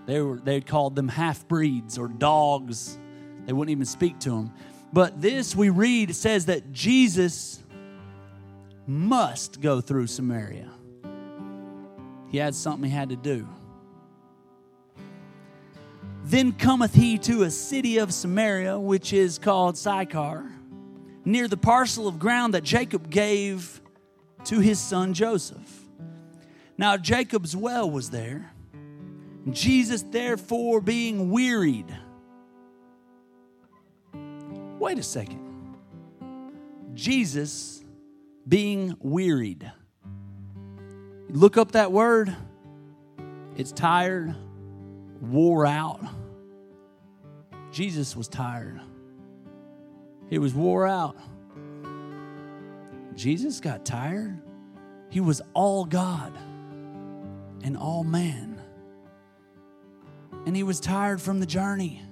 They, 0.06 0.20
were, 0.20 0.38
they 0.38 0.60
called 0.60 0.94
them 0.94 1.08
half 1.08 1.46
breeds 1.48 1.98
or 1.98 2.08
dogs. 2.08 2.98
They 3.44 3.52
wouldn't 3.52 3.72
even 3.72 3.86
speak 3.86 4.20
to 4.20 4.30
them. 4.30 4.52
But 4.92 5.20
this 5.20 5.54
we 5.54 5.68
read 5.68 6.14
says 6.14 6.46
that 6.46 6.72
Jesus 6.72 7.62
must 8.86 9.60
go 9.60 9.80
through 9.80 10.06
Samaria. 10.06 10.70
He 12.28 12.38
had 12.38 12.54
something 12.54 12.88
he 12.88 12.96
had 12.96 13.08
to 13.10 13.16
do. 13.16 13.48
Then 16.26 16.50
cometh 16.50 16.92
he 16.92 17.18
to 17.18 17.44
a 17.44 17.50
city 17.50 17.98
of 17.98 18.12
Samaria, 18.12 18.80
which 18.80 19.12
is 19.12 19.38
called 19.38 19.78
Sychar, 19.78 20.50
near 21.24 21.46
the 21.46 21.56
parcel 21.56 22.08
of 22.08 22.18
ground 22.18 22.54
that 22.54 22.64
Jacob 22.64 23.08
gave 23.08 23.80
to 24.46 24.58
his 24.58 24.80
son 24.80 25.14
Joseph. 25.14 25.84
Now 26.76 26.96
Jacob's 26.96 27.54
well 27.54 27.88
was 27.88 28.10
there. 28.10 28.50
Jesus, 29.50 30.02
therefore, 30.02 30.80
being 30.80 31.30
wearied. 31.30 31.96
Wait 34.80 34.98
a 34.98 35.04
second. 35.04 35.76
Jesus 36.94 37.84
being 38.48 38.96
wearied. 38.98 39.70
Look 41.28 41.56
up 41.56 41.72
that 41.72 41.92
word. 41.92 42.34
It's 43.56 43.70
tired, 43.70 44.34
wore 45.20 45.66
out. 45.66 46.00
Jesus 47.70 48.16
was 48.16 48.28
tired. 48.28 48.80
He 50.30 50.38
was 50.38 50.54
wore 50.54 50.86
out. 50.86 51.16
Jesus 53.14 53.60
got 53.60 53.84
tired. 53.84 54.40
He 55.10 55.20
was 55.20 55.40
all 55.54 55.84
God 55.84 56.36
and 57.62 57.76
all 57.76 58.04
man. 58.04 58.60
And 60.46 60.54
he 60.54 60.62
was 60.62 60.80
tired 60.80 61.20
from 61.20 61.40
the 61.40 61.46
journey. 61.46 62.02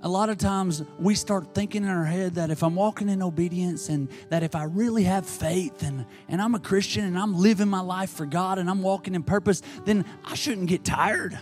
A 0.00 0.08
lot 0.08 0.28
of 0.28 0.38
times 0.38 0.84
we 1.00 1.16
start 1.16 1.54
thinking 1.54 1.82
in 1.82 1.88
our 1.88 2.04
head 2.04 2.36
that 2.36 2.50
if 2.50 2.62
I'm 2.62 2.76
walking 2.76 3.08
in 3.08 3.20
obedience 3.20 3.88
and 3.88 4.08
that 4.28 4.44
if 4.44 4.54
I 4.54 4.62
really 4.64 5.02
have 5.04 5.26
faith 5.26 5.82
and, 5.82 6.06
and 6.28 6.40
I'm 6.40 6.54
a 6.54 6.60
Christian 6.60 7.04
and 7.04 7.18
I'm 7.18 7.36
living 7.36 7.66
my 7.66 7.80
life 7.80 8.10
for 8.10 8.24
God 8.24 8.58
and 8.58 8.70
I'm 8.70 8.80
walking 8.80 9.16
in 9.16 9.24
purpose, 9.24 9.60
then 9.84 10.04
I 10.24 10.36
shouldn't 10.36 10.68
get 10.68 10.84
tired. 10.84 11.36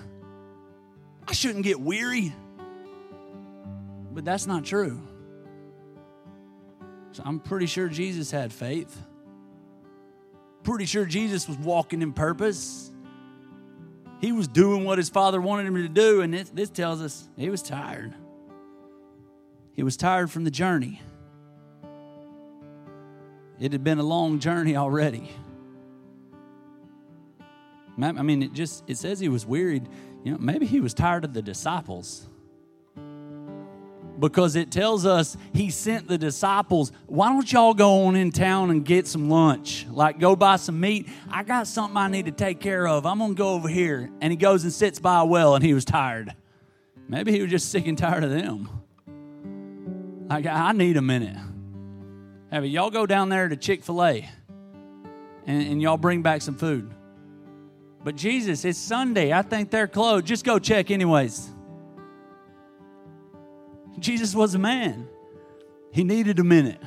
I 1.28 1.32
shouldn't 1.34 1.64
get 1.64 1.78
weary. 1.78 2.32
But 4.12 4.24
that's 4.24 4.46
not 4.46 4.64
true. 4.64 5.02
So 7.12 7.22
I'm 7.26 7.40
pretty 7.40 7.66
sure 7.66 7.88
Jesus 7.88 8.30
had 8.30 8.54
faith. 8.54 8.96
Pretty 10.62 10.86
sure 10.86 11.04
Jesus 11.04 11.46
was 11.46 11.58
walking 11.58 12.00
in 12.00 12.14
purpose. 12.14 12.90
He 14.22 14.32
was 14.32 14.48
doing 14.48 14.84
what 14.84 14.96
his 14.96 15.10
father 15.10 15.42
wanted 15.42 15.66
him 15.66 15.74
to 15.74 15.88
do, 15.88 16.22
and 16.22 16.32
this, 16.32 16.48
this 16.48 16.70
tells 16.70 17.02
us 17.02 17.28
he 17.36 17.50
was 17.50 17.60
tired. 17.60 18.14
He 19.76 19.82
was 19.82 19.98
tired 19.98 20.30
from 20.30 20.44
the 20.44 20.50
journey. 20.50 21.02
It 23.60 23.72
had 23.72 23.84
been 23.84 23.98
a 23.98 24.02
long 24.02 24.38
journey 24.38 24.74
already. 24.74 25.30
I 28.02 28.22
mean, 28.22 28.42
it 28.42 28.54
just 28.54 28.84
it 28.86 28.96
says 28.96 29.20
he 29.20 29.28
was 29.28 29.44
wearied. 29.46 29.86
You 30.24 30.32
know, 30.32 30.38
maybe 30.38 30.64
he 30.66 30.80
was 30.80 30.94
tired 30.94 31.24
of 31.24 31.34
the 31.34 31.42
disciples. 31.42 32.26
Because 34.18 34.56
it 34.56 34.70
tells 34.70 35.04
us 35.04 35.36
he 35.52 35.68
sent 35.68 36.08
the 36.08 36.16
disciples, 36.16 36.90
why 37.04 37.28
don't 37.28 37.50
y'all 37.52 37.74
go 37.74 38.06
on 38.06 38.16
in 38.16 38.30
town 38.30 38.70
and 38.70 38.82
get 38.82 39.06
some 39.06 39.28
lunch? 39.28 39.86
Like 39.90 40.18
go 40.18 40.34
buy 40.34 40.56
some 40.56 40.80
meat. 40.80 41.06
I 41.30 41.42
got 41.42 41.66
something 41.66 41.98
I 41.98 42.08
need 42.08 42.24
to 42.24 42.32
take 42.32 42.60
care 42.60 42.88
of. 42.88 43.04
I'm 43.04 43.18
gonna 43.18 43.34
go 43.34 43.50
over 43.50 43.68
here. 43.68 44.10
And 44.22 44.30
he 44.30 44.38
goes 44.38 44.64
and 44.64 44.72
sits 44.72 44.98
by 44.98 45.20
a 45.20 45.24
well 45.26 45.54
and 45.54 45.62
he 45.62 45.74
was 45.74 45.84
tired. 45.84 46.34
Maybe 47.08 47.30
he 47.32 47.42
was 47.42 47.50
just 47.50 47.70
sick 47.70 47.86
and 47.86 47.98
tired 47.98 48.24
of 48.24 48.30
them. 48.30 48.70
Like, 50.28 50.46
I 50.46 50.72
need 50.72 50.96
a 50.96 51.02
minute. 51.02 51.36
Have 52.50 52.64
y'all 52.64 52.90
go 52.90 53.06
down 53.06 53.28
there 53.28 53.48
to 53.48 53.56
Chick 53.56 53.84
fil 53.84 54.04
A 54.04 54.28
and, 55.46 55.62
and 55.68 55.82
y'all 55.82 55.96
bring 55.96 56.22
back 56.22 56.42
some 56.42 56.56
food. 56.56 56.92
But 58.02 58.16
Jesus, 58.16 58.64
it's 58.64 58.78
Sunday. 58.78 59.32
I 59.32 59.42
think 59.42 59.70
they're 59.70 59.88
closed. 59.88 60.26
Just 60.26 60.44
go 60.44 60.58
check, 60.58 60.90
anyways. 60.90 61.50
Jesus 63.98 64.34
was 64.34 64.54
a 64.54 64.58
man, 64.58 65.08
he 65.90 66.04
needed 66.04 66.38
a 66.38 66.44
minute. 66.44 66.80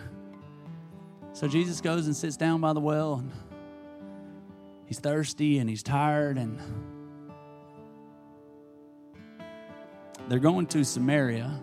So 1.33 1.47
Jesus 1.47 1.81
goes 1.81 2.05
and 2.05 2.15
sits 2.15 2.37
down 2.37 2.61
by 2.61 2.73
the 2.73 2.79
well, 2.79 3.15
and 3.15 3.31
he's 4.85 4.99
thirsty 4.99 5.57
and 5.59 5.69
he's 5.69 5.81
tired, 5.81 6.37
and 6.37 6.59
they're 10.27 10.39
going 10.39 10.67
to 10.67 10.83
Samaria. 10.83 11.59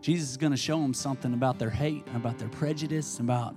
Jesus 0.00 0.30
is 0.30 0.36
going 0.36 0.52
to 0.52 0.56
show 0.56 0.80
them 0.80 0.94
something 0.94 1.34
about 1.34 1.58
their 1.58 1.70
hate, 1.70 2.04
about 2.14 2.38
their 2.38 2.48
prejudice, 2.48 3.18
about 3.18 3.54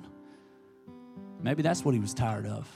maybe 1.41 1.61
that's 1.61 1.85
what 1.85 1.93
he 1.93 1.99
was 1.99 2.13
tired 2.13 2.45
of. 2.45 2.67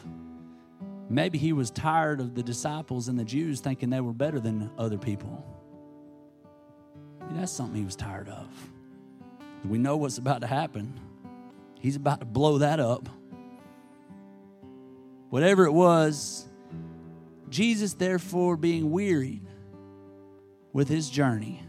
Maybe 1.09 1.37
he 1.37 1.53
was 1.53 1.69
tired 1.71 2.19
of 2.19 2.35
the 2.35 2.43
disciples 2.43 3.07
and 3.07 3.19
the 3.19 3.23
Jews 3.23 3.59
thinking 3.59 3.89
they 3.89 4.01
were 4.01 4.13
better 4.13 4.39
than 4.39 4.71
other 4.77 4.97
people. 4.97 5.45
Maybe 7.21 7.39
that's 7.39 7.51
something 7.51 7.75
he 7.75 7.85
was 7.85 7.95
tired 7.95 8.29
of. 8.29 8.47
We 9.65 9.77
know 9.77 9.97
what's 9.97 10.17
about 10.17 10.41
to 10.41 10.47
happen. 10.47 10.99
He's 11.79 11.95
about 11.95 12.19
to 12.19 12.25
blow 12.25 12.59
that 12.59 12.79
up. 12.79 13.09
Whatever 15.29 15.65
it 15.65 15.71
was, 15.71 16.47
Jesus, 17.49 17.93
therefore, 17.93 18.55
being 18.57 18.91
wearied 18.91 19.45
with 20.73 20.87
his 20.87 21.09
journey, 21.09 21.63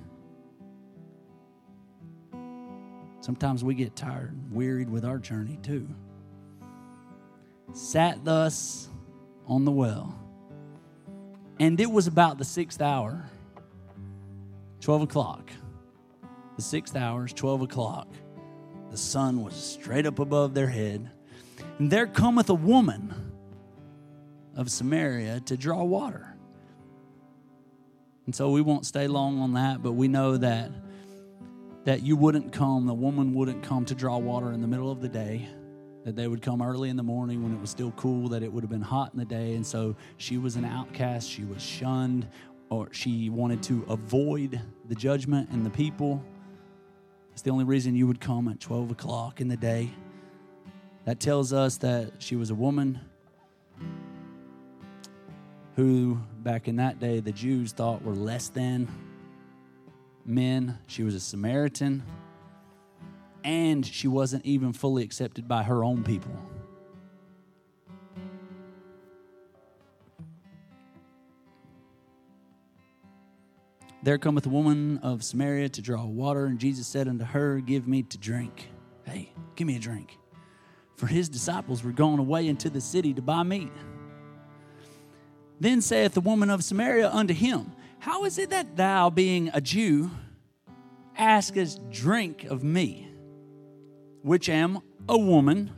Sometimes 3.24 3.64
we 3.64 3.74
get 3.74 3.96
tired, 3.96 4.32
and 4.32 4.52
wearied 4.52 4.90
with 4.90 5.02
our 5.02 5.16
journey 5.16 5.58
too. 5.62 5.88
Sat 7.72 8.22
thus 8.22 8.90
on 9.46 9.64
the 9.64 9.70
well. 9.70 10.14
And 11.58 11.80
it 11.80 11.90
was 11.90 12.06
about 12.06 12.36
the 12.36 12.44
sixth 12.44 12.82
hour, 12.82 13.24
12 14.82 15.02
o'clock. 15.04 15.50
The 16.56 16.62
sixth 16.62 16.96
hour 16.96 17.24
is 17.24 17.32
12 17.32 17.62
o'clock. 17.62 18.08
The 18.90 18.98
sun 18.98 19.42
was 19.42 19.54
straight 19.54 20.04
up 20.04 20.18
above 20.18 20.52
their 20.52 20.68
head. 20.68 21.10
And 21.78 21.90
there 21.90 22.06
cometh 22.06 22.50
a 22.50 22.54
woman 22.54 23.32
of 24.54 24.70
Samaria 24.70 25.40
to 25.46 25.56
draw 25.56 25.82
water. 25.82 26.36
And 28.26 28.34
so 28.34 28.50
we 28.50 28.60
won't 28.60 28.84
stay 28.84 29.08
long 29.08 29.40
on 29.40 29.54
that, 29.54 29.82
but 29.82 29.92
we 29.92 30.08
know 30.08 30.36
that 30.36 30.70
that 31.84 32.02
you 32.02 32.16
wouldn't 32.16 32.52
come, 32.52 32.86
the 32.86 32.94
woman 32.94 33.34
wouldn't 33.34 33.62
come 33.62 33.84
to 33.84 33.94
draw 33.94 34.16
water 34.18 34.52
in 34.52 34.60
the 34.60 34.66
middle 34.66 34.90
of 34.90 35.00
the 35.00 35.08
day, 35.08 35.48
that 36.04 36.16
they 36.16 36.26
would 36.26 36.42
come 36.42 36.62
early 36.62 36.88
in 36.88 36.96
the 36.96 37.02
morning 37.02 37.42
when 37.42 37.52
it 37.52 37.60
was 37.60 37.70
still 37.70 37.92
cool, 37.92 38.28
that 38.28 38.42
it 38.42 38.52
would 38.52 38.62
have 38.62 38.70
been 38.70 38.80
hot 38.80 39.12
in 39.12 39.18
the 39.18 39.24
day. 39.24 39.54
And 39.54 39.66
so 39.66 39.94
she 40.16 40.38
was 40.38 40.56
an 40.56 40.64
outcast, 40.64 41.28
she 41.28 41.44
was 41.44 41.62
shunned, 41.62 42.26
or 42.70 42.88
she 42.92 43.28
wanted 43.28 43.62
to 43.64 43.84
avoid 43.88 44.60
the 44.88 44.94
judgment 44.94 45.50
and 45.50 45.64
the 45.64 45.70
people. 45.70 46.22
It's 47.32 47.42
the 47.42 47.50
only 47.50 47.64
reason 47.64 47.94
you 47.94 48.06
would 48.06 48.20
come 48.20 48.48
at 48.48 48.60
12 48.60 48.92
o'clock 48.92 49.40
in 49.40 49.48
the 49.48 49.56
day. 49.56 49.90
That 51.04 51.20
tells 51.20 51.52
us 51.52 51.76
that 51.78 52.12
she 52.18 52.36
was 52.36 52.50
a 52.50 52.54
woman 52.54 52.98
who, 55.76 56.18
back 56.38 56.66
in 56.68 56.76
that 56.76 56.98
day, 56.98 57.20
the 57.20 57.32
Jews 57.32 57.72
thought 57.72 58.02
were 58.02 58.14
less 58.14 58.48
than 58.48 58.88
men. 60.26 60.78
She 60.86 61.02
was 61.02 61.14
a 61.14 61.20
Samaritan. 61.20 62.02
And 63.42 63.84
she 63.84 64.08
wasn't 64.08 64.46
even 64.46 64.72
fully 64.72 65.04
accepted 65.04 65.46
by 65.46 65.62
her 65.64 65.84
own 65.84 66.02
people. 66.02 66.32
There 74.04 74.18
cometh 74.18 74.44
a 74.44 74.50
woman 74.50 74.98
of 74.98 75.24
Samaria 75.24 75.70
to 75.70 75.82
draw 75.82 76.04
water, 76.04 76.44
and 76.44 76.58
Jesus 76.58 76.86
said 76.86 77.08
unto 77.08 77.24
her, 77.24 77.60
Give 77.60 77.88
me 77.88 78.02
to 78.02 78.18
drink. 78.18 78.68
Hey, 79.04 79.32
give 79.56 79.66
me 79.66 79.76
a 79.76 79.78
drink. 79.78 80.18
For 80.96 81.06
his 81.06 81.30
disciples 81.30 81.82
were 81.82 81.90
going 81.90 82.18
away 82.18 82.46
into 82.46 82.68
the 82.68 82.82
city 82.82 83.14
to 83.14 83.22
buy 83.22 83.42
meat. 83.42 83.72
Then 85.58 85.80
saith 85.80 86.12
the 86.12 86.20
woman 86.20 86.50
of 86.50 86.62
Samaria 86.62 87.10
unto 87.10 87.32
him, 87.32 87.72
How 88.04 88.26
is 88.26 88.36
it 88.36 88.50
that 88.50 88.76
thou, 88.76 89.08
being 89.08 89.50
a 89.54 89.62
Jew, 89.62 90.10
askest 91.16 91.88
drink 91.88 92.44
of 92.44 92.62
me, 92.62 93.08
which 94.20 94.50
am 94.50 94.82
a 95.08 95.16
woman 95.16 95.70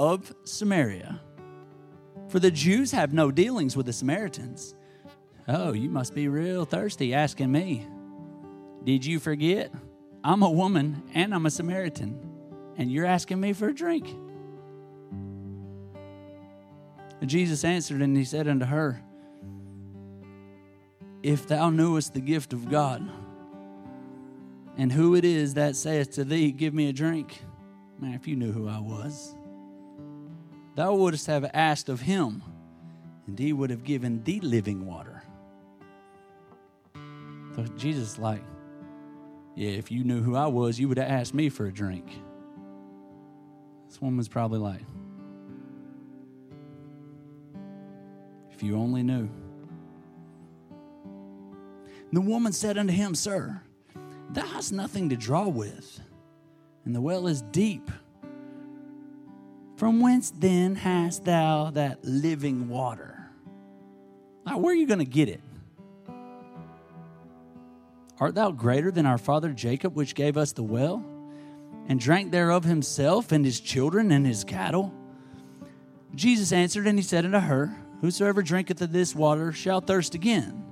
of 0.00 0.34
Samaria? 0.42 1.20
For 2.26 2.40
the 2.40 2.50
Jews 2.50 2.90
have 2.90 3.12
no 3.12 3.30
dealings 3.30 3.76
with 3.76 3.86
the 3.86 3.92
Samaritans. 3.92 4.74
Oh, 5.46 5.72
you 5.72 5.88
must 5.88 6.12
be 6.12 6.26
real 6.26 6.64
thirsty 6.64 7.14
asking 7.14 7.52
me. 7.52 7.86
Did 8.82 9.06
you 9.06 9.20
forget? 9.20 9.70
I'm 10.24 10.42
a 10.42 10.50
woman 10.50 11.04
and 11.14 11.32
I'm 11.32 11.46
a 11.46 11.52
Samaritan, 11.52 12.18
and 12.76 12.90
you're 12.90 13.06
asking 13.06 13.38
me 13.38 13.52
for 13.52 13.68
a 13.68 13.74
drink. 13.74 14.12
Jesus 17.24 17.62
answered 17.62 18.02
and 18.02 18.16
he 18.16 18.24
said 18.24 18.48
unto 18.48 18.66
her, 18.66 19.04
If 21.22 21.48
thou 21.48 21.70
knewest 21.70 22.14
the 22.14 22.20
gift 22.20 22.52
of 22.52 22.70
God, 22.70 23.08
and 24.76 24.92
who 24.92 25.16
it 25.16 25.24
is 25.24 25.54
that 25.54 25.74
saith 25.74 26.12
to 26.12 26.24
thee, 26.24 26.52
Give 26.52 26.72
me 26.72 26.88
a 26.88 26.92
drink, 26.92 27.42
man, 27.98 28.14
if 28.14 28.28
you 28.28 28.36
knew 28.36 28.52
who 28.52 28.68
I 28.68 28.78
was, 28.78 29.34
thou 30.76 30.94
wouldst 30.94 31.26
have 31.26 31.50
asked 31.52 31.88
of 31.88 32.00
him, 32.00 32.42
and 33.26 33.38
he 33.38 33.52
would 33.52 33.70
have 33.70 33.82
given 33.82 34.22
thee 34.22 34.40
living 34.40 34.86
water. 34.86 35.22
So 37.56 37.64
Jesus, 37.76 38.18
like, 38.18 38.42
yeah, 39.56 39.70
if 39.70 39.90
you 39.90 40.04
knew 40.04 40.22
who 40.22 40.36
I 40.36 40.46
was, 40.46 40.78
you 40.78 40.88
would 40.88 40.98
have 40.98 41.10
asked 41.10 41.34
me 41.34 41.48
for 41.48 41.66
a 41.66 41.72
drink. 41.72 42.06
This 43.88 44.00
woman's 44.00 44.28
probably 44.28 44.60
like, 44.60 44.82
if 48.52 48.62
you 48.62 48.76
only 48.76 49.02
knew. 49.02 49.28
The 52.12 52.20
woman 52.20 52.52
said 52.52 52.78
unto 52.78 52.92
him, 52.92 53.14
Sir, 53.14 53.60
thou 54.30 54.46
hast 54.46 54.72
nothing 54.72 55.10
to 55.10 55.16
draw 55.16 55.46
with, 55.46 56.00
and 56.84 56.94
the 56.94 57.00
well 57.00 57.26
is 57.26 57.42
deep. 57.42 57.90
From 59.76 60.00
whence 60.00 60.30
then 60.30 60.74
hast 60.74 61.24
thou 61.24 61.70
that 61.70 62.04
living 62.04 62.68
water? 62.68 63.30
Now, 64.46 64.58
where 64.58 64.72
are 64.72 64.76
you 64.76 64.86
going 64.86 64.98
to 64.98 65.04
get 65.04 65.28
it? 65.28 65.40
Art 68.18 68.34
thou 68.34 68.50
greater 68.50 68.90
than 68.90 69.06
our 69.06 69.18
father 69.18 69.52
Jacob, 69.52 69.94
which 69.94 70.14
gave 70.14 70.36
us 70.36 70.52
the 70.52 70.62
well, 70.62 71.04
and 71.86 72.00
drank 72.00 72.32
thereof 72.32 72.64
himself, 72.64 73.30
and 73.30 73.44
his 73.44 73.60
children, 73.60 74.10
and 74.10 74.26
his 74.26 74.42
cattle? 74.42 74.92
Jesus 76.14 76.52
answered, 76.52 76.86
and 76.86 76.98
he 76.98 77.02
said 77.04 77.24
unto 77.24 77.38
her, 77.38 77.76
Whosoever 78.00 78.42
drinketh 78.42 78.80
of 78.80 78.92
this 78.92 79.14
water 79.14 79.52
shall 79.52 79.80
thirst 79.80 80.14
again. 80.14 80.64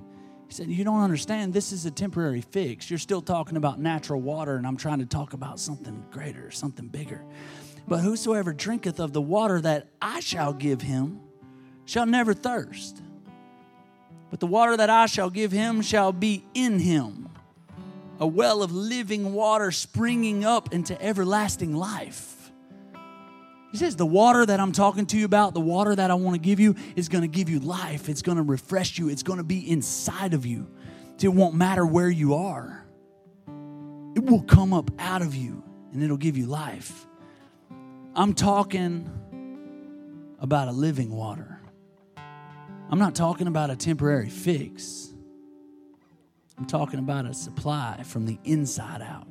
He 0.48 0.54
said, 0.54 0.68
You 0.68 0.84
don't 0.84 1.02
understand. 1.02 1.52
This 1.52 1.72
is 1.72 1.86
a 1.86 1.90
temporary 1.90 2.40
fix. 2.40 2.90
You're 2.90 2.98
still 2.98 3.22
talking 3.22 3.56
about 3.56 3.80
natural 3.80 4.20
water, 4.20 4.56
and 4.56 4.66
I'm 4.66 4.76
trying 4.76 5.00
to 5.00 5.06
talk 5.06 5.32
about 5.32 5.58
something 5.58 6.04
greater, 6.10 6.50
something 6.50 6.86
bigger. 6.88 7.22
But 7.88 7.98
whosoever 7.98 8.52
drinketh 8.52 9.00
of 9.00 9.12
the 9.12 9.20
water 9.20 9.60
that 9.60 9.88
I 10.00 10.20
shall 10.20 10.52
give 10.52 10.82
him 10.82 11.20
shall 11.84 12.06
never 12.06 12.34
thirst. 12.34 13.02
But 14.30 14.40
the 14.40 14.46
water 14.46 14.76
that 14.76 14.90
I 14.90 15.06
shall 15.06 15.30
give 15.30 15.52
him 15.52 15.82
shall 15.82 16.12
be 16.12 16.44
in 16.54 16.80
him 16.80 17.28
a 18.18 18.26
well 18.26 18.62
of 18.62 18.72
living 18.72 19.32
water 19.34 19.70
springing 19.70 20.44
up 20.44 20.72
into 20.72 21.00
everlasting 21.02 21.74
life. 21.74 22.35
He 23.76 23.84
says, 23.84 23.94
The 23.94 24.06
water 24.06 24.46
that 24.46 24.58
I'm 24.58 24.72
talking 24.72 25.04
to 25.04 25.18
you 25.18 25.26
about, 25.26 25.52
the 25.52 25.60
water 25.60 25.94
that 25.94 26.10
I 26.10 26.14
want 26.14 26.34
to 26.34 26.40
give 26.40 26.58
you, 26.58 26.76
is 26.96 27.10
going 27.10 27.20
to 27.20 27.28
give 27.28 27.50
you 27.50 27.58
life. 27.60 28.08
It's 28.08 28.22
going 28.22 28.38
to 28.38 28.42
refresh 28.42 28.96
you. 28.96 29.10
It's 29.10 29.22
going 29.22 29.36
to 29.36 29.44
be 29.44 29.70
inside 29.70 30.32
of 30.32 30.46
you. 30.46 30.66
It 31.20 31.28
won't 31.28 31.54
matter 31.54 31.84
where 31.84 32.08
you 32.08 32.34
are, 32.34 32.86
it 34.14 34.24
will 34.24 34.42
come 34.44 34.72
up 34.72 34.90
out 34.98 35.20
of 35.20 35.34
you 35.34 35.62
and 35.92 36.02
it'll 36.02 36.16
give 36.16 36.38
you 36.38 36.46
life. 36.46 37.06
I'm 38.14 38.32
talking 38.32 39.10
about 40.38 40.68
a 40.68 40.72
living 40.72 41.10
water. 41.10 41.60
I'm 42.88 42.98
not 42.98 43.14
talking 43.14 43.46
about 43.46 43.68
a 43.68 43.76
temporary 43.76 44.30
fix. 44.30 45.12
I'm 46.56 46.64
talking 46.64 46.98
about 46.98 47.26
a 47.26 47.34
supply 47.34 48.04
from 48.04 48.24
the 48.24 48.38
inside 48.44 49.02
out. 49.02 49.26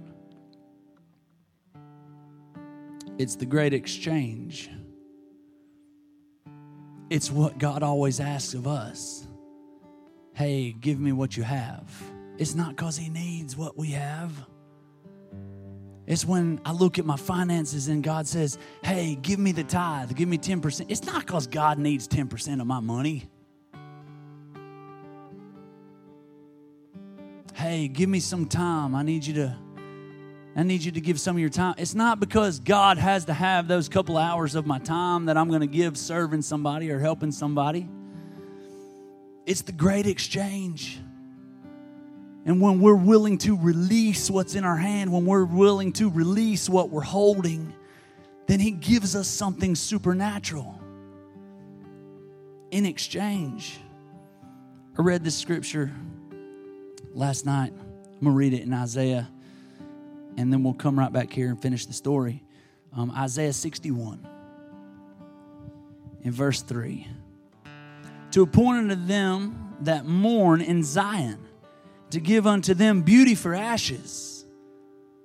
It's 3.17 3.35
the 3.35 3.45
great 3.45 3.73
exchange. 3.73 4.69
It's 7.09 7.31
what 7.31 7.57
God 7.57 7.83
always 7.83 8.19
asks 8.19 8.53
of 8.53 8.67
us. 8.67 9.27
Hey, 10.33 10.73
give 10.73 10.99
me 10.99 11.11
what 11.11 11.37
you 11.37 11.43
have. 11.43 11.91
It's 12.37 12.55
not 12.55 12.75
because 12.75 12.97
He 12.97 13.09
needs 13.09 13.55
what 13.55 13.77
we 13.77 13.91
have. 13.91 14.31
It's 16.07 16.25
when 16.25 16.59
I 16.65 16.71
look 16.71 16.99
at 16.99 17.05
my 17.05 17.15
finances 17.17 17.87
and 17.87 18.03
God 18.03 18.27
says, 18.27 18.57
Hey, 18.83 19.15
give 19.15 19.39
me 19.39 19.51
the 19.51 19.63
tithe, 19.63 20.13
give 20.15 20.27
me 20.27 20.37
10%. 20.37 20.85
It's 20.89 21.05
not 21.05 21.25
because 21.25 21.47
God 21.47 21.79
needs 21.79 22.07
10% 22.07 22.61
of 22.61 22.67
my 22.67 22.79
money. 22.79 23.29
hey, 27.65 27.87
give 27.87 28.09
me 28.09 28.19
some 28.19 28.45
time. 28.45 28.93
I 28.93 29.01
need 29.01 29.25
you 29.25 29.33
to 29.35 29.57
I 30.55 30.63
need 30.63 30.83
you 30.83 30.91
to 30.93 31.01
give 31.01 31.19
some 31.19 31.35
of 31.35 31.39
your 31.39 31.49
time. 31.49 31.75
It's 31.77 31.93
not 31.93 32.19
because 32.19 32.59
God 32.59 32.97
has 32.97 33.25
to 33.25 33.33
have 33.33 33.67
those 33.67 33.89
couple 33.89 34.17
hours 34.17 34.55
of 34.55 34.65
my 34.65 34.79
time 34.79 35.25
that 35.25 35.35
I'm 35.35 35.49
going 35.49 35.61
to 35.61 35.67
give 35.67 35.97
serving 35.97 36.43
somebody 36.43 36.91
or 36.91 36.99
helping 36.99 37.31
somebody. 37.31 37.89
It's 39.45 39.61
the 39.63 39.73
great 39.73 40.07
exchange. 40.07 40.99
And 42.45 42.61
when 42.61 42.79
we're 42.79 42.95
willing 42.95 43.37
to 43.39 43.57
release 43.57 44.29
what's 44.29 44.55
in 44.55 44.63
our 44.63 44.77
hand, 44.77 45.11
when 45.11 45.25
we're 45.25 45.43
willing 45.43 45.91
to 45.93 46.09
release 46.09 46.69
what 46.69 46.89
we're 46.89 47.01
holding, 47.01 47.73
then 48.47 48.59
He 48.59 48.71
gives 48.71 49.15
us 49.15 49.27
something 49.27 49.75
supernatural 49.75 50.79
in 52.71 52.85
exchange. 52.85 53.79
I 54.97 55.01
read 55.01 55.23
this 55.23 55.37
scripture 55.37 55.91
last 57.13 57.45
night. 57.45 57.73
I'm 57.73 58.21
going 58.21 58.25
to 58.25 58.31
read 58.31 58.53
it 58.53 58.61
in 58.61 58.73
Isaiah, 58.73 59.27
and 60.37 60.51
then 60.51 60.63
we'll 60.63 60.73
come 60.73 60.97
right 60.97 61.11
back 61.11 61.31
here 61.31 61.49
and 61.49 61.61
finish 61.61 61.85
the 61.85 61.93
story. 61.93 62.43
Um, 62.95 63.11
Isaiah 63.11 63.53
61, 63.53 64.25
in 66.23 66.31
verse 66.31 66.61
3. 66.61 67.07
To 68.31 68.41
appoint 68.43 68.77
unto 68.79 68.95
them 68.95 69.75
that 69.81 70.05
mourn 70.05 70.61
in 70.61 70.83
Zion, 70.83 71.39
to 72.11 72.19
give 72.19 72.47
unto 72.47 72.73
them 72.73 73.01
beauty 73.01 73.35
for 73.35 73.53
ashes. 73.53 74.45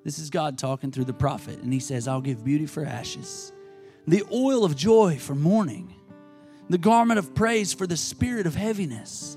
This 0.05 0.19
is 0.19 0.31
God 0.31 0.59
talking 0.59 0.91
through 0.91 1.05
the 1.05 1.13
prophet, 1.13 1.59
and 1.61 1.73
he 1.73 1.81
says, 1.81 2.09
I'll 2.09 2.21
give 2.21 2.45
beauty 2.45 2.67
for 2.67 2.85
ashes, 2.85 3.53
the 4.07 4.25
oil 4.33 4.65
of 4.65 4.75
joy 4.77 5.19
for 5.19 5.35
mourning, 5.35 5.95
the 6.69 6.79
garment 6.79 7.19
of 7.19 7.35
praise 7.35 7.73
for 7.73 7.87
the 7.87 7.97
spirit 7.97 8.47
of 8.47 8.55
heaviness 8.55 9.37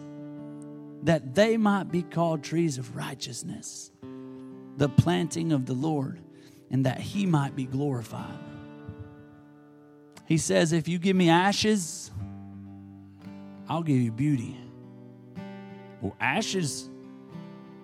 that 1.04 1.36
they 1.36 1.58
might 1.58 1.92
be 1.92 2.02
called 2.02 2.44
trees 2.44 2.78
of 2.78 2.96
righteousness, 2.96 3.92
the 4.78 4.90
planting 4.90 5.52
of 5.52 5.66
the 5.66 5.74
Lord, 5.74 6.20
and 6.72 6.86
that 6.86 7.00
he 7.00 7.26
might 7.26 7.56
be 7.56 7.66
glorified. 7.66 8.40
He 10.26 10.38
says, 10.38 10.74
If 10.74 10.88
you 10.88 10.98
give 11.00 11.16
me 11.16 11.30
ashes, 11.30 12.12
I'll 13.70 13.84
give 13.84 13.98
you 13.98 14.12
beauty. 14.12 14.58
Well, 16.02 16.16
ashes 16.20 16.90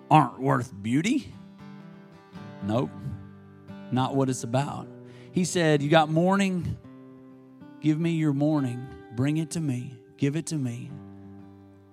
aren't 0.09 0.39
worth 0.39 0.73
beauty. 0.81 1.33
Nope, 2.63 2.89
not 3.91 4.15
what 4.15 4.29
it's 4.29 4.43
about. 4.43 4.87
He 5.31 5.45
said, 5.45 5.81
You 5.81 5.89
got 5.89 6.09
mourning? 6.09 6.77
Give 7.81 7.99
me 7.99 8.11
your 8.11 8.33
mourning. 8.33 8.85
Bring 9.15 9.37
it 9.37 9.51
to 9.51 9.61
me. 9.61 9.95
Give 10.17 10.35
it 10.35 10.47
to 10.47 10.57
me. 10.57 10.91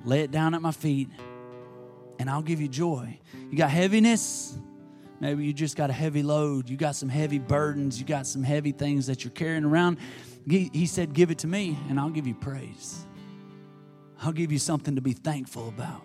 Lay 0.04 0.22
it 0.22 0.30
down 0.30 0.54
at 0.54 0.62
my 0.62 0.72
feet, 0.72 1.08
and 2.18 2.28
I'll 2.30 2.42
give 2.42 2.60
you 2.60 2.68
joy. 2.68 3.18
You 3.50 3.56
got 3.56 3.70
heaviness? 3.70 4.58
Maybe 5.20 5.44
you 5.44 5.52
just 5.52 5.76
got 5.76 5.90
a 5.90 5.92
heavy 5.92 6.22
load. 6.22 6.68
You 6.68 6.76
got 6.76 6.94
some 6.94 7.08
heavy 7.08 7.38
burdens. 7.38 7.98
You 7.98 8.04
got 8.04 8.26
some 8.26 8.42
heavy 8.42 8.72
things 8.72 9.06
that 9.06 9.24
you're 9.24 9.30
carrying 9.30 9.64
around. 9.64 9.98
He, 10.48 10.70
he 10.72 10.86
said, 10.86 11.12
Give 11.12 11.30
it 11.30 11.38
to 11.38 11.46
me, 11.46 11.78
and 11.88 11.98
I'll 11.98 12.10
give 12.10 12.26
you 12.26 12.34
praise. 12.34 13.06
I'll 14.22 14.32
give 14.32 14.52
you 14.52 14.58
something 14.58 14.94
to 14.94 15.00
be 15.00 15.12
thankful 15.12 15.68
about. 15.68 16.02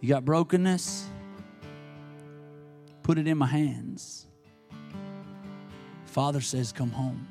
You 0.00 0.08
got 0.08 0.24
brokenness? 0.24 1.08
Put 3.02 3.18
it 3.18 3.26
in 3.26 3.38
my 3.38 3.46
hands. 3.46 4.26
Father 6.06 6.40
says, 6.40 6.72
Come 6.72 6.90
home. 6.90 7.28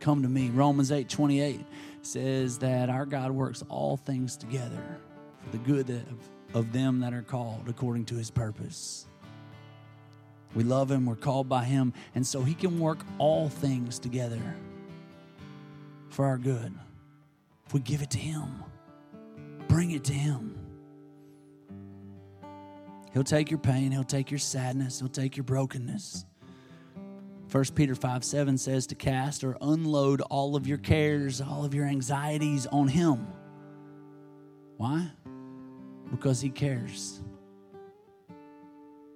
Come 0.00 0.22
to 0.22 0.28
me. 0.28 0.50
Romans 0.50 0.90
8 0.90 1.08
28 1.08 1.64
says 2.02 2.58
that 2.58 2.90
our 2.90 3.06
God 3.06 3.30
works 3.30 3.62
all 3.68 3.96
things 3.96 4.36
together 4.36 4.98
for 5.44 5.50
the 5.50 5.58
good 5.58 5.90
of, 5.90 6.30
of 6.54 6.72
them 6.72 7.00
that 7.00 7.12
are 7.12 7.22
called 7.22 7.64
according 7.68 8.04
to 8.06 8.14
his 8.14 8.30
purpose. 8.30 9.06
We 10.54 10.64
love 10.64 10.90
him, 10.90 11.06
we're 11.06 11.16
called 11.16 11.48
by 11.48 11.64
him, 11.64 11.94
and 12.14 12.26
so 12.26 12.42
he 12.42 12.54
can 12.54 12.78
work 12.78 12.98
all 13.18 13.48
things 13.48 13.98
together 13.98 14.42
for 16.10 16.26
our 16.26 16.36
good. 16.36 16.72
If 17.66 17.72
we 17.72 17.80
give 17.80 18.02
it 18.02 18.10
to 18.10 18.18
him, 18.18 18.62
bring 19.68 19.92
it 19.92 20.04
to 20.04 20.12
him. 20.12 20.58
He'll 23.14 23.24
take 23.24 23.50
your 23.50 23.58
pain, 23.58 23.92
he'll 23.92 24.04
take 24.04 24.30
your 24.30 24.38
sadness, 24.38 25.00
he'll 25.00 25.08
take 25.08 25.36
your 25.36 25.44
brokenness. 25.44 26.26
1 27.52 27.64
Peter 27.74 27.94
5 27.94 28.24
7 28.24 28.56
says 28.56 28.86
to 28.86 28.94
cast 28.94 29.44
or 29.44 29.58
unload 29.60 30.22
all 30.22 30.56
of 30.56 30.66
your 30.66 30.78
cares, 30.78 31.42
all 31.42 31.66
of 31.66 31.74
your 31.74 31.84
anxieties 31.84 32.66
on 32.66 32.88
Him. 32.88 33.26
Why? 34.78 35.10
Because 36.12 36.40
He 36.40 36.50
cares. 36.50 37.20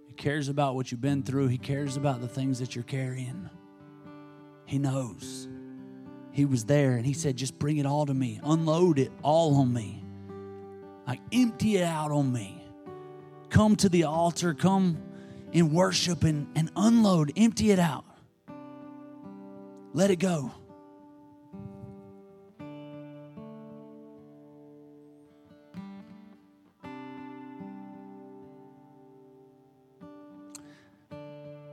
He 0.08 0.14
cares 0.14 0.48
about 0.48 0.74
what 0.74 0.90
you've 0.90 1.00
been 1.00 1.22
through, 1.22 1.46
He 1.46 1.58
cares 1.58 1.96
about 1.96 2.20
the 2.20 2.26
things 2.26 2.58
that 2.58 2.74
you're 2.74 2.82
carrying. 2.82 3.48
He 4.64 4.80
knows. 4.80 5.46
He 6.32 6.44
was 6.44 6.64
there 6.64 6.96
and 6.96 7.06
He 7.06 7.12
said, 7.12 7.36
just 7.36 7.56
bring 7.60 7.76
it 7.76 7.86
all 7.86 8.06
to 8.06 8.14
me, 8.14 8.40
unload 8.42 8.98
it 8.98 9.12
all 9.22 9.54
on 9.60 9.72
me. 9.72 10.02
Like, 11.06 11.20
empty 11.30 11.76
it 11.76 11.84
out 11.84 12.10
on 12.10 12.32
me. 12.32 12.64
Come 13.48 13.76
to 13.76 13.88
the 13.88 14.04
altar, 14.04 14.54
come 14.54 15.00
in 15.52 15.72
worship 15.72 16.24
and, 16.24 16.48
and 16.56 16.70
unload, 16.74 17.32
empty 17.36 17.70
it 17.70 17.78
out. 17.78 18.04
Let 19.92 20.10
it 20.10 20.16
go. 20.16 20.50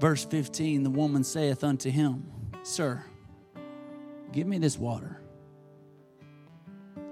Verse 0.03 0.25
15 0.25 0.83
The 0.83 0.89
woman 0.89 1.23
saith 1.23 1.63
unto 1.63 1.89
him, 1.89 2.29
Sir, 2.61 3.05
give 4.33 4.45
me 4.45 4.57
this 4.57 4.77
water, 4.77 5.17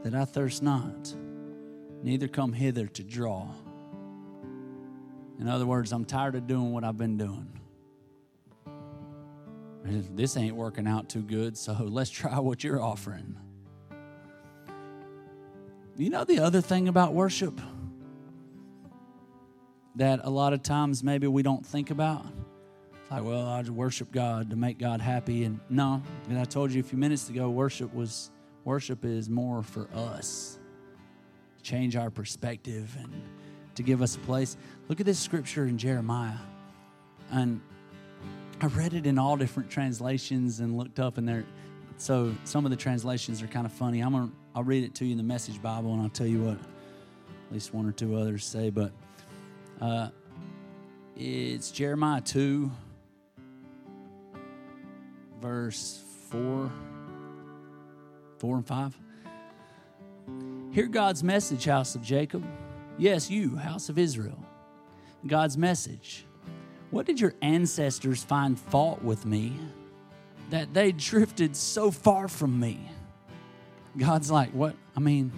that 0.03 0.13
I 0.13 0.25
thirst 0.25 0.61
not, 0.61 1.15
neither 2.03 2.27
come 2.27 2.51
hither 2.51 2.87
to 2.87 3.01
draw. 3.01 3.47
In 5.39 5.47
other 5.47 5.65
words, 5.65 5.93
I'm 5.93 6.03
tired 6.03 6.35
of 6.35 6.47
doing 6.47 6.73
what 6.73 6.83
I've 6.83 6.97
been 6.97 7.15
doing 7.15 7.47
this 10.13 10.35
ain't 10.35 10.57
working 10.57 10.85
out 10.85 11.07
too 11.07 11.21
good, 11.21 11.57
so 11.57 11.71
let's 11.79 12.09
try 12.09 12.39
what 12.39 12.61
you're 12.61 12.81
offering. 12.81 13.37
You 15.95 16.09
know 16.09 16.25
the 16.25 16.39
other 16.39 16.59
thing 16.59 16.89
about 16.89 17.13
worship 17.13 17.61
that 19.95 20.19
a 20.23 20.29
lot 20.29 20.51
of 20.51 20.61
times 20.61 21.05
maybe 21.05 21.27
we 21.27 21.41
don't 21.41 21.65
think 21.65 21.89
about? 21.89 22.25
Like, 23.11 23.25
well, 23.25 23.45
I 23.45 23.61
worship 23.63 24.09
God 24.13 24.51
to 24.51 24.55
make 24.55 24.79
God 24.79 25.01
happy. 25.01 25.43
And 25.43 25.59
no, 25.69 26.01
and 26.29 26.39
I 26.39 26.45
told 26.45 26.71
you 26.71 26.79
a 26.79 26.83
few 26.83 26.97
minutes 26.97 27.29
ago, 27.29 27.49
worship 27.49 27.93
was 27.93 28.31
worship 28.63 29.03
is 29.03 29.29
more 29.29 29.61
for 29.63 29.89
us. 29.93 30.57
To 31.57 31.63
change 31.63 31.97
our 31.97 32.09
perspective 32.09 32.95
and 32.97 33.11
to 33.75 33.83
give 33.83 34.01
us 34.01 34.15
a 34.15 34.19
place. 34.19 34.55
Look 34.87 35.01
at 35.01 35.05
this 35.05 35.19
scripture 35.19 35.65
in 35.65 35.77
Jeremiah. 35.77 36.37
And 37.31 37.59
I 38.61 38.67
read 38.67 38.93
it 38.93 39.05
in 39.05 39.17
all 39.17 39.35
different 39.35 39.69
translations 39.69 40.61
and 40.61 40.77
looked 40.77 40.99
up 40.99 41.17
in 41.17 41.25
there. 41.25 41.43
So 41.97 42.33
some 42.45 42.63
of 42.63 42.71
the 42.71 42.77
translations 42.77 43.41
are 43.41 43.47
kind 43.47 43.65
of 43.65 43.73
funny. 43.73 43.99
I'm 43.99 44.13
gonna 44.13 44.31
I'll 44.55 44.63
read 44.63 44.85
it 44.85 44.95
to 44.95 45.05
you 45.05 45.11
in 45.11 45.17
the 45.17 45.23
Message 45.23 45.61
Bible 45.61 45.93
and 45.93 46.01
I'll 46.01 46.09
tell 46.09 46.27
you 46.27 46.43
what 46.43 46.57
at 46.57 47.51
least 47.51 47.73
one 47.73 47.85
or 47.85 47.91
two 47.91 48.15
others 48.15 48.45
say. 48.45 48.69
But 48.69 48.93
uh, 49.81 50.09
it's 51.17 51.71
Jeremiah 51.71 52.21
two, 52.21 52.71
verse 55.41 56.03
four, 56.29 56.71
four 58.37 58.55
and 58.57 58.65
five. 58.65 58.95
Hear 60.71 60.87
God's 60.87 61.23
message, 61.23 61.65
house 61.65 61.95
of 61.95 62.03
Jacob. 62.03 62.45
Yes, 62.97 63.29
you, 63.29 63.55
house 63.55 63.89
of 63.89 63.97
Israel. 63.97 64.37
God's 65.25 65.57
message. 65.57 66.25
What 66.91 67.05
did 67.05 67.19
your 67.19 67.33
ancestors 67.41 68.23
find 68.23 68.57
fault 68.57 69.01
with 69.01 69.25
me 69.25 69.53
that 70.51 70.73
they 70.73 70.91
drifted 70.91 71.55
so 71.55 71.89
far 71.89 72.27
from 72.27 72.59
me? 72.59 72.79
God's 73.97 74.29
like, 74.29 74.51
What? 74.51 74.75
I 74.95 74.99
mean, 74.99 75.31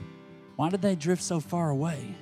why 0.58 0.70
did 0.70 0.82
they 0.82 0.96
drift 0.96 1.24
so 1.24 1.40
far 1.40 1.70
away? 1.70 2.16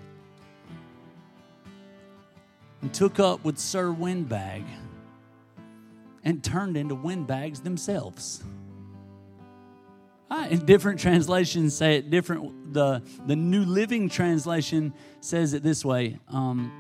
And 2.82 2.94
took 2.94 3.20
up 3.20 3.44
with 3.44 3.58
Sir 3.58 3.92
Windbag 3.92 4.64
and 6.24 6.44
turned 6.44 6.78
into 6.78 6.96
windbags 6.96 7.62
themselves. 7.62 8.44
In 10.50 10.66
different 10.66 11.00
translations 11.00 11.76
say 11.76 11.98
it 11.98 12.10
different. 12.10 12.74
The, 12.74 13.02
the 13.26 13.36
New 13.36 13.66
Living 13.66 14.08
Translation 14.08 14.94
says 15.20 15.54
it 15.54 15.62
this 15.62 15.84
way 15.84 16.20
um, 16.30 16.72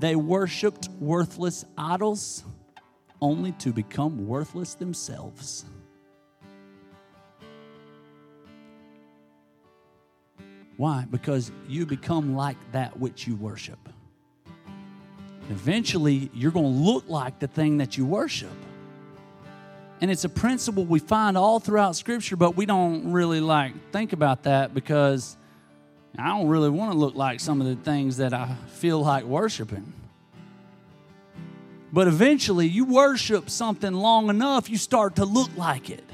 they 0.00 0.14
worshiped 0.16 0.88
worthless 1.00 1.64
idols 1.76 2.44
only 3.20 3.52
to 3.52 3.72
become 3.72 4.26
worthless 4.26 4.74
themselves. 4.74 5.64
Why? 10.76 11.04
Because 11.10 11.52
you 11.68 11.84
become 11.84 12.34
like 12.34 12.56
that 12.72 12.98
which 12.98 13.26
you 13.26 13.36
worship. 13.36 13.78
Eventually, 15.50 16.30
you're 16.32 16.52
going 16.52 16.72
to 16.72 16.80
look 16.80 17.08
like 17.08 17.38
the 17.38 17.48
thing 17.48 17.78
that 17.78 17.98
you 17.98 18.06
worship. 18.06 18.48
And 20.00 20.10
it's 20.10 20.24
a 20.24 20.30
principle 20.30 20.84
we 20.84 20.98
find 20.98 21.36
all 21.36 21.60
throughout 21.60 21.94
Scripture, 21.94 22.36
but 22.36 22.56
we 22.56 22.64
don't 22.64 23.12
really 23.12 23.40
like 23.40 23.74
think 23.92 24.12
about 24.12 24.44
that 24.44 24.72
because 24.72 25.36
I 26.18 26.28
don't 26.28 26.48
really 26.48 26.70
want 26.70 26.92
to 26.92 26.98
look 26.98 27.14
like 27.14 27.38
some 27.38 27.60
of 27.60 27.66
the 27.66 27.76
things 27.76 28.16
that 28.16 28.32
I 28.32 28.56
feel 28.68 29.00
like 29.00 29.24
worshiping. 29.24 29.92
But 31.92 32.08
eventually, 32.08 32.66
you 32.66 32.84
worship 32.84 33.50
something 33.50 33.92
long 33.92 34.30
enough, 34.30 34.70
you 34.70 34.78
start 34.78 35.16
to 35.16 35.24
look 35.24 35.50
like 35.56 35.90
it. 35.90 36.04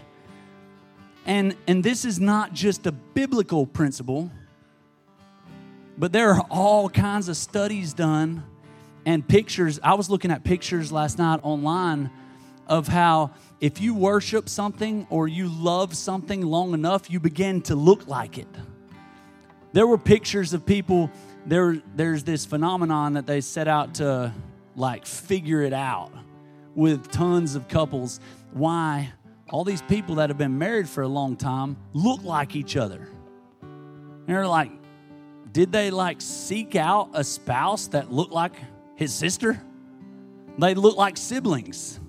And, 1.24 1.54
and 1.66 1.84
this 1.84 2.04
is 2.04 2.18
not 2.18 2.54
just 2.54 2.86
a 2.86 2.92
biblical 2.92 3.66
principle, 3.66 4.30
but 5.98 6.12
there 6.12 6.30
are 6.30 6.46
all 6.50 6.88
kinds 6.88 7.28
of 7.28 7.36
studies 7.36 7.92
done 7.92 8.42
and 9.04 9.26
pictures. 9.26 9.78
I 9.82 9.94
was 9.94 10.08
looking 10.08 10.30
at 10.30 10.44
pictures 10.44 10.90
last 10.90 11.18
night 11.18 11.40
online 11.42 12.10
of 12.66 12.88
how 12.88 13.30
if 13.60 13.80
you 13.80 13.94
worship 13.94 14.48
something 14.48 15.06
or 15.10 15.28
you 15.28 15.48
love 15.48 15.96
something 15.96 16.42
long 16.42 16.74
enough, 16.74 17.10
you 17.10 17.20
begin 17.20 17.62
to 17.62 17.74
look 17.74 18.06
like 18.06 18.38
it. 18.38 18.48
There 19.72 19.86
were 19.86 19.98
pictures 19.98 20.52
of 20.52 20.64
people, 20.64 21.10
there, 21.44 21.82
there's 21.94 22.24
this 22.24 22.44
phenomenon 22.44 23.14
that 23.14 23.26
they 23.26 23.40
set 23.40 23.68
out 23.68 23.94
to 23.96 24.32
like 24.74 25.06
figure 25.06 25.62
it 25.62 25.72
out 25.72 26.12
with 26.74 27.10
tons 27.10 27.54
of 27.54 27.68
couples 27.68 28.20
why 28.52 29.12
all 29.50 29.64
these 29.64 29.82
people 29.82 30.16
that 30.16 30.28
have 30.28 30.38
been 30.38 30.58
married 30.58 30.88
for 30.88 31.02
a 31.02 31.08
long 31.08 31.36
time 31.36 31.76
look 31.92 32.22
like 32.22 32.56
each 32.56 32.76
other. 32.76 33.08
And 33.62 34.34
they're 34.34 34.46
like, 34.46 34.70
did 35.52 35.72
they 35.72 35.90
like 35.90 36.20
seek 36.20 36.74
out 36.74 37.10
a 37.14 37.24
spouse 37.24 37.88
that 37.88 38.12
looked 38.12 38.32
like 38.32 38.52
his 38.96 39.14
sister? 39.14 39.60
They 40.58 40.74
look 40.74 40.96
like 40.96 41.16
siblings. 41.16 42.00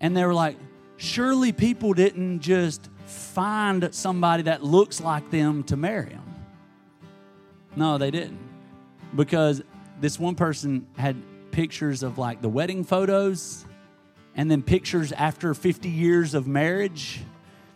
And 0.00 0.16
they 0.16 0.24
were 0.24 0.34
like, 0.34 0.56
surely 0.96 1.52
people 1.52 1.94
didn't 1.94 2.40
just 2.40 2.88
find 3.06 3.92
somebody 3.94 4.44
that 4.44 4.62
looks 4.62 5.00
like 5.00 5.30
them 5.30 5.62
to 5.64 5.76
marry 5.76 6.10
them. 6.10 6.34
No, 7.76 7.98
they 7.98 8.10
didn't. 8.10 8.38
Because 9.14 9.62
this 10.00 10.18
one 10.18 10.34
person 10.34 10.86
had 10.96 11.16
pictures 11.50 12.02
of 12.02 12.18
like 12.18 12.42
the 12.42 12.48
wedding 12.48 12.84
photos 12.84 13.64
and 14.34 14.50
then 14.50 14.62
pictures 14.62 15.12
after 15.12 15.54
50 15.54 15.88
years 15.88 16.34
of 16.34 16.46
marriage. 16.46 17.20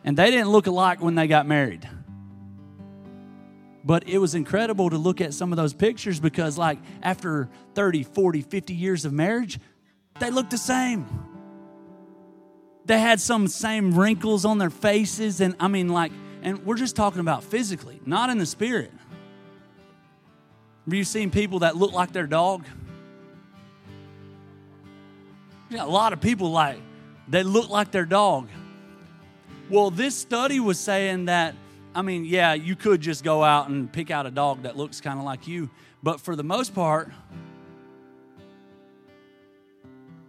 And 0.05 0.17
they 0.17 0.31
didn't 0.31 0.51
look 0.51 0.67
alike 0.67 1.01
when 1.01 1.15
they 1.15 1.27
got 1.27 1.47
married. 1.47 1.89
But 3.85 4.09
it 4.09 4.19
was 4.19 4.35
incredible 4.35 4.91
to 4.91 4.99
look 4.99 5.21
at 5.21 5.35
some 5.35 5.53
of 5.53 5.57
those 5.57 5.75
pictures 5.75 6.21
because, 6.21 6.57
like, 6.57 6.79
after 7.03 7.49
30, 7.75 8.05
40, 8.05 8.43
50 8.43 8.75
years 8.75 9.05
of 9.05 9.13
marriage, 9.13 9.59
they 10.21 10.31
looked 10.31 10.51
the 10.51 10.59
same. 10.59 11.07
They 12.85 12.99
had 12.99 13.21
some 13.21 13.49
same 13.49 13.95
wrinkles 13.99 14.45
on 14.45 14.59
their 14.59 14.71
faces. 14.71 15.41
And 15.41 15.55
I 15.61 15.69
mean, 15.69 15.89
like, 15.89 16.13
and 16.43 16.65
we're 16.67 16.77
just 16.77 16.97
talking 16.97 17.21
about 17.21 17.45
physically, 17.45 18.01
not 18.05 18.31
in 18.31 18.39
the 18.39 18.47
spirit. 18.47 18.91
Have 20.85 20.95
you 20.95 21.05
seen 21.05 21.31
people 21.31 21.61
that 21.61 21.77
look 21.77 21.93
like 21.93 22.13
their 22.13 22.27
dog? 22.27 22.65
Yeah, 25.71 25.85
a 25.85 25.87
lot 25.87 26.13
of 26.13 26.21
people 26.21 26.51
like 26.51 26.79
they 27.29 27.45
look 27.45 27.71
like 27.71 27.93
their 27.93 28.05
dog. 28.05 28.49
Well, 29.71 29.91
this 29.91 30.17
study 30.17 30.61
was 30.61 30.79
saying 30.79 31.27
that 31.27 31.55
I 31.95 32.03
mean, 32.03 32.25
yeah, 32.25 32.55
you 32.55 32.75
could 32.75 33.01
just 33.01 33.23
go 33.23 33.45
out 33.45 33.69
and 33.69 33.93
pick 33.93 34.11
out 34.11 34.27
a 34.27 34.31
dog 34.31 34.63
that 34.63 34.77
looks 34.77 35.01
kind 35.01 35.19
of 35.19 35.25
like 35.25 35.47
you, 35.47 35.69
but 36.03 36.21
for 36.21 36.35
the 36.35 36.43
most 36.43 36.75
part, 36.75 37.11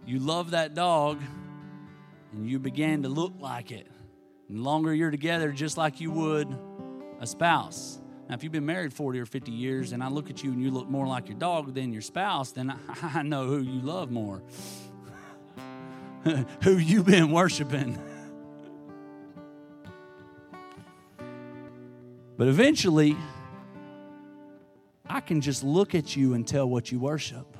you 0.06 0.18
love 0.18 0.50
that 0.50 0.74
dog 0.74 1.20
and 2.34 2.48
you 2.48 2.58
began 2.58 3.02
to 3.02 3.08
look 3.08 3.34
like 3.38 3.70
it. 3.70 3.86
And 4.48 4.62
longer 4.62 4.92
you're 4.92 5.10
together, 5.10 5.52
just 5.52 5.76
like 5.76 6.00
you 6.00 6.10
would 6.10 6.48
a 7.20 7.26
spouse. 7.26 8.00
Now, 8.28 8.34
if 8.34 8.42
you've 8.42 8.52
been 8.52 8.66
married 8.66 8.92
40 8.92 9.20
or 9.20 9.26
50 9.26 9.52
years 9.52 9.92
and 9.92 10.02
I 10.02 10.08
look 10.08 10.30
at 10.30 10.42
you 10.42 10.50
and 10.50 10.62
you 10.62 10.70
look 10.70 10.88
more 10.88 11.06
like 11.06 11.28
your 11.28 11.38
dog 11.38 11.74
than 11.74 11.92
your 11.92 12.02
spouse, 12.02 12.52
then 12.52 12.70
I, 12.70 12.76
I 13.18 13.22
know 13.22 13.46
who 13.46 13.58
you 13.60 13.80
love 13.80 14.10
more, 14.10 14.42
who 16.62 16.76
you've 16.78 17.06
been 17.06 17.30
worshiping. 17.30 17.98
But 22.36 22.48
eventually, 22.48 23.16
I 25.08 25.20
can 25.20 25.40
just 25.40 25.62
look 25.62 25.94
at 25.94 26.16
you 26.16 26.34
and 26.34 26.46
tell 26.46 26.68
what 26.68 26.90
you 26.90 26.98
worship. 26.98 27.56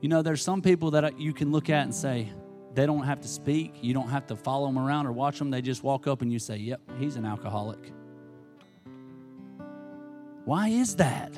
You 0.00 0.08
know, 0.08 0.22
there's 0.22 0.42
some 0.42 0.62
people 0.62 0.92
that 0.92 1.20
you 1.20 1.32
can 1.32 1.52
look 1.52 1.70
at 1.70 1.84
and 1.84 1.94
say, 1.94 2.32
they 2.78 2.86
don't 2.86 3.02
have 3.02 3.20
to 3.22 3.26
speak. 3.26 3.74
You 3.82 3.92
don't 3.92 4.08
have 4.08 4.28
to 4.28 4.36
follow 4.36 4.68
them 4.68 4.78
around 4.78 5.08
or 5.08 5.12
watch 5.12 5.40
them. 5.40 5.50
They 5.50 5.60
just 5.60 5.82
walk 5.82 6.06
up 6.06 6.22
and 6.22 6.32
you 6.32 6.38
say, 6.38 6.58
Yep, 6.58 6.80
he's 7.00 7.16
an 7.16 7.26
alcoholic. 7.26 7.92
Why 10.44 10.68
is 10.68 10.94
that? 10.94 11.32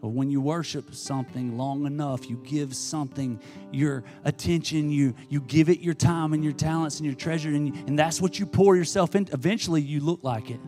Well, 0.00 0.12
when 0.12 0.30
you 0.30 0.40
worship 0.40 0.94
something 0.94 1.58
long 1.58 1.84
enough, 1.84 2.30
you 2.30 2.40
give 2.42 2.74
something 2.74 3.38
your 3.72 4.02
attention, 4.24 4.90
you, 4.90 5.14
you 5.28 5.42
give 5.42 5.68
it 5.68 5.80
your 5.80 5.92
time 5.92 6.32
and 6.32 6.42
your 6.42 6.54
talents 6.54 6.96
and 6.96 7.04
your 7.04 7.14
treasure, 7.14 7.50
and, 7.50 7.76
and 7.86 7.98
that's 7.98 8.22
what 8.22 8.38
you 8.38 8.46
pour 8.46 8.76
yourself 8.76 9.14
into. 9.14 9.34
Eventually, 9.34 9.82
you 9.82 10.00
look 10.00 10.20
like 10.24 10.50
it. 10.50 10.60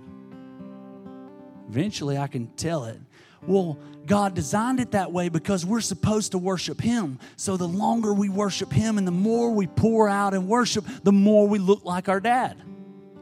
Eventually, 1.70 2.18
I 2.18 2.26
can 2.26 2.48
tell 2.48 2.84
it. 2.84 3.00
Well, 3.46 3.78
God 4.06 4.34
designed 4.34 4.80
it 4.80 4.92
that 4.92 5.12
way 5.12 5.28
because 5.28 5.64
we're 5.64 5.80
supposed 5.80 6.32
to 6.32 6.38
worship 6.38 6.80
Him. 6.80 7.18
So 7.36 7.56
the 7.56 7.68
longer 7.68 8.12
we 8.12 8.28
worship 8.28 8.72
Him 8.72 8.98
and 8.98 9.06
the 9.06 9.12
more 9.12 9.50
we 9.50 9.66
pour 9.66 10.08
out 10.08 10.34
and 10.34 10.48
worship, 10.48 10.84
the 11.02 11.12
more 11.12 11.48
we 11.48 11.58
look 11.58 11.84
like 11.84 12.08
our 12.08 12.20
dad, 12.20 12.60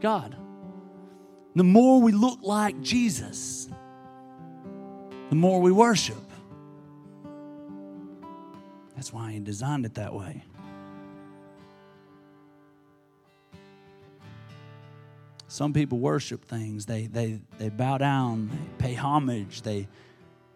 God. 0.01 0.37
The 1.55 1.65
more 1.65 2.01
we 2.01 2.13
look 2.13 2.41
like 2.43 2.81
Jesus 2.81 3.71
the 5.31 5.37
more 5.37 5.61
we 5.61 5.71
worship. 5.71 6.19
That's 8.97 9.13
why 9.13 9.33
He 9.33 9.39
designed 9.39 9.87
it 9.87 9.95
that 9.95 10.13
way. 10.13 10.45
Some 15.47 15.73
people 15.73 15.99
worship 15.99 16.45
things. 16.45 16.87
They, 16.87 17.07
they, 17.07 17.41
they 17.59 17.71
bow 17.71 17.99
down, 17.99 18.51
they 18.51 18.89
pay 18.89 18.95
homage, 18.95 19.63
they 19.63 19.89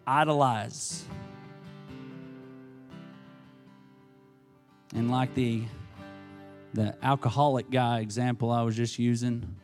idolize. 0.07 1.05
And 4.93 5.11
like 5.11 5.33
the, 5.35 5.63
the 6.73 6.95
alcoholic 7.03 7.69
guy 7.69 7.99
example 7.99 8.51
I 8.51 8.61
was 8.61 8.75
just 8.75 8.97
using, 8.99 9.55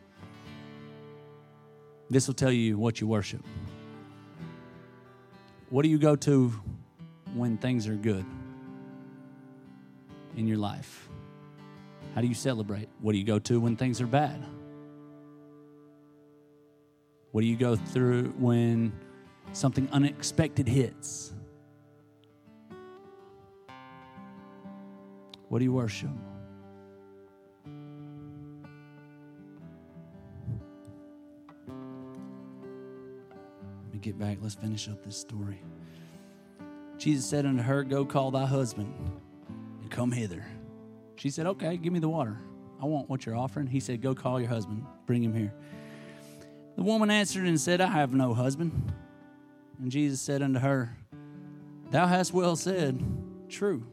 this 2.10 2.26
will 2.26 2.34
tell 2.34 2.52
you 2.52 2.76
what 2.76 3.00
you 3.00 3.06
worship. 3.06 3.42
What 5.70 5.82
do 5.84 5.88
you 5.88 5.98
go 5.98 6.16
to 6.16 6.52
when 7.34 7.56
things 7.56 7.88
are 7.88 7.94
good 7.94 8.26
in 10.36 10.46
your 10.46 10.58
life? 10.58 11.08
How 12.14 12.20
do 12.20 12.26
you 12.26 12.34
celebrate? 12.34 12.90
What 13.00 13.12
do 13.12 13.18
you 13.18 13.24
go 13.24 13.38
to 13.38 13.58
when 13.58 13.76
things 13.76 14.00
are 14.02 14.06
bad? 14.06 14.44
What 17.30 17.40
do 17.40 17.46
you 17.46 17.56
go 17.56 17.76
through 17.76 18.34
when 18.36 18.92
something 19.52 19.88
unexpected 19.92 20.68
hits? 20.68 21.32
What 25.48 25.58
do 25.58 25.64
you 25.64 25.72
worship? 25.72 26.10
Let 33.84 33.92
me 33.92 33.98
get 34.00 34.18
back. 34.18 34.38
Let's 34.40 34.54
finish 34.54 34.88
up 34.88 35.04
this 35.04 35.16
story. 35.16 35.60
Jesus 36.96 37.26
said 37.26 37.44
unto 37.44 37.62
her, 37.62 37.84
Go 37.84 38.06
call 38.06 38.30
thy 38.30 38.46
husband 38.46 38.94
and 39.82 39.90
come 39.90 40.10
hither. 40.10 40.46
She 41.16 41.28
said, 41.28 41.46
Okay, 41.46 41.76
give 41.76 41.92
me 41.92 41.98
the 41.98 42.08
water. 42.08 42.38
I 42.80 42.86
want 42.86 43.10
what 43.10 43.26
you're 43.26 43.36
offering. 43.36 43.66
He 43.66 43.80
said, 43.80 44.00
Go 44.00 44.14
call 44.14 44.40
your 44.40 44.48
husband, 44.48 44.86
bring 45.04 45.22
him 45.22 45.34
here. 45.34 45.52
The 46.76 46.82
woman 46.82 47.10
answered 47.10 47.44
and 47.44 47.60
said, 47.60 47.80
I 47.80 47.88
have 47.88 48.14
no 48.14 48.32
husband. 48.32 48.92
And 49.82 49.90
Jesus 49.90 50.20
said 50.20 50.42
unto 50.42 50.60
her, 50.60 50.96
Thou 51.90 52.06
hast 52.06 52.32
well 52.32 52.54
said, 52.54 53.02
true. 53.48 53.84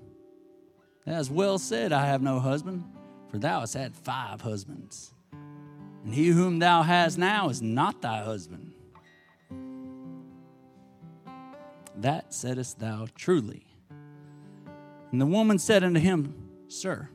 Thou 1.04 1.13
hast 1.13 1.32
well 1.32 1.58
said, 1.58 1.91
I 1.91 2.06
have 2.06 2.21
no 2.21 2.39
husband, 2.39 2.84
for 3.32 3.39
thou 3.39 3.62
hast 3.62 3.73
had 3.73 3.95
five 3.95 4.41
husbands. 4.41 5.15
And 6.04 6.13
he 6.13 6.28
whom 6.28 6.60
thou 6.60 6.84
hast 6.84 7.17
now 7.17 7.49
is 7.49 7.63
not 7.63 8.04
thy 8.04 8.23
husband. 8.23 8.71
That 11.95 12.36
saidst 12.36 12.78
thou 12.78 13.08
truly. 13.15 13.65
And 15.12 15.19
the 15.19 15.25
woman 15.25 15.58
said 15.58 15.84
unto 15.84 15.99
him, 15.99 16.36
Sir, 16.67 17.10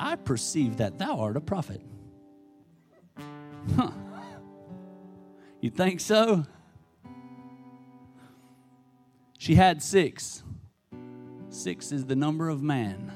I 0.00 0.16
perceive 0.16 0.78
that 0.78 0.98
thou 0.98 1.20
art 1.20 1.36
a 1.36 1.42
prophet. 1.42 1.82
Huh. 3.76 3.90
You 5.60 5.68
think 5.70 6.00
so? 6.00 6.46
She 9.38 9.54
had 9.54 9.82
six. 9.82 10.42
Six 11.50 11.92
is 11.92 12.04
the 12.04 12.16
number 12.16 12.48
of 12.48 12.62
man. 12.62 13.12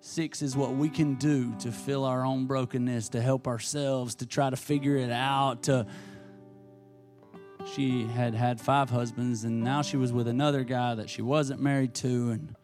Six 0.00 0.42
is 0.42 0.56
what 0.56 0.74
we 0.74 0.88
can 0.88 1.14
do 1.14 1.54
to 1.60 1.70
fill 1.70 2.04
our 2.04 2.24
own 2.24 2.46
brokenness, 2.46 3.10
to 3.10 3.20
help 3.20 3.46
ourselves, 3.46 4.16
to 4.16 4.26
try 4.26 4.50
to 4.50 4.56
figure 4.56 4.96
it 4.96 5.10
out, 5.12 5.64
to 5.64 5.86
she 7.64 8.04
had 8.04 8.34
had 8.34 8.60
five 8.60 8.90
husbands 8.90 9.44
and 9.44 9.62
now 9.62 9.82
she 9.82 9.96
was 9.96 10.12
with 10.12 10.28
another 10.28 10.64
guy 10.64 10.94
that 10.94 11.08
she 11.08 11.22
wasn't 11.22 11.60
married 11.60 11.94
to 11.94 12.30
and 12.30 12.54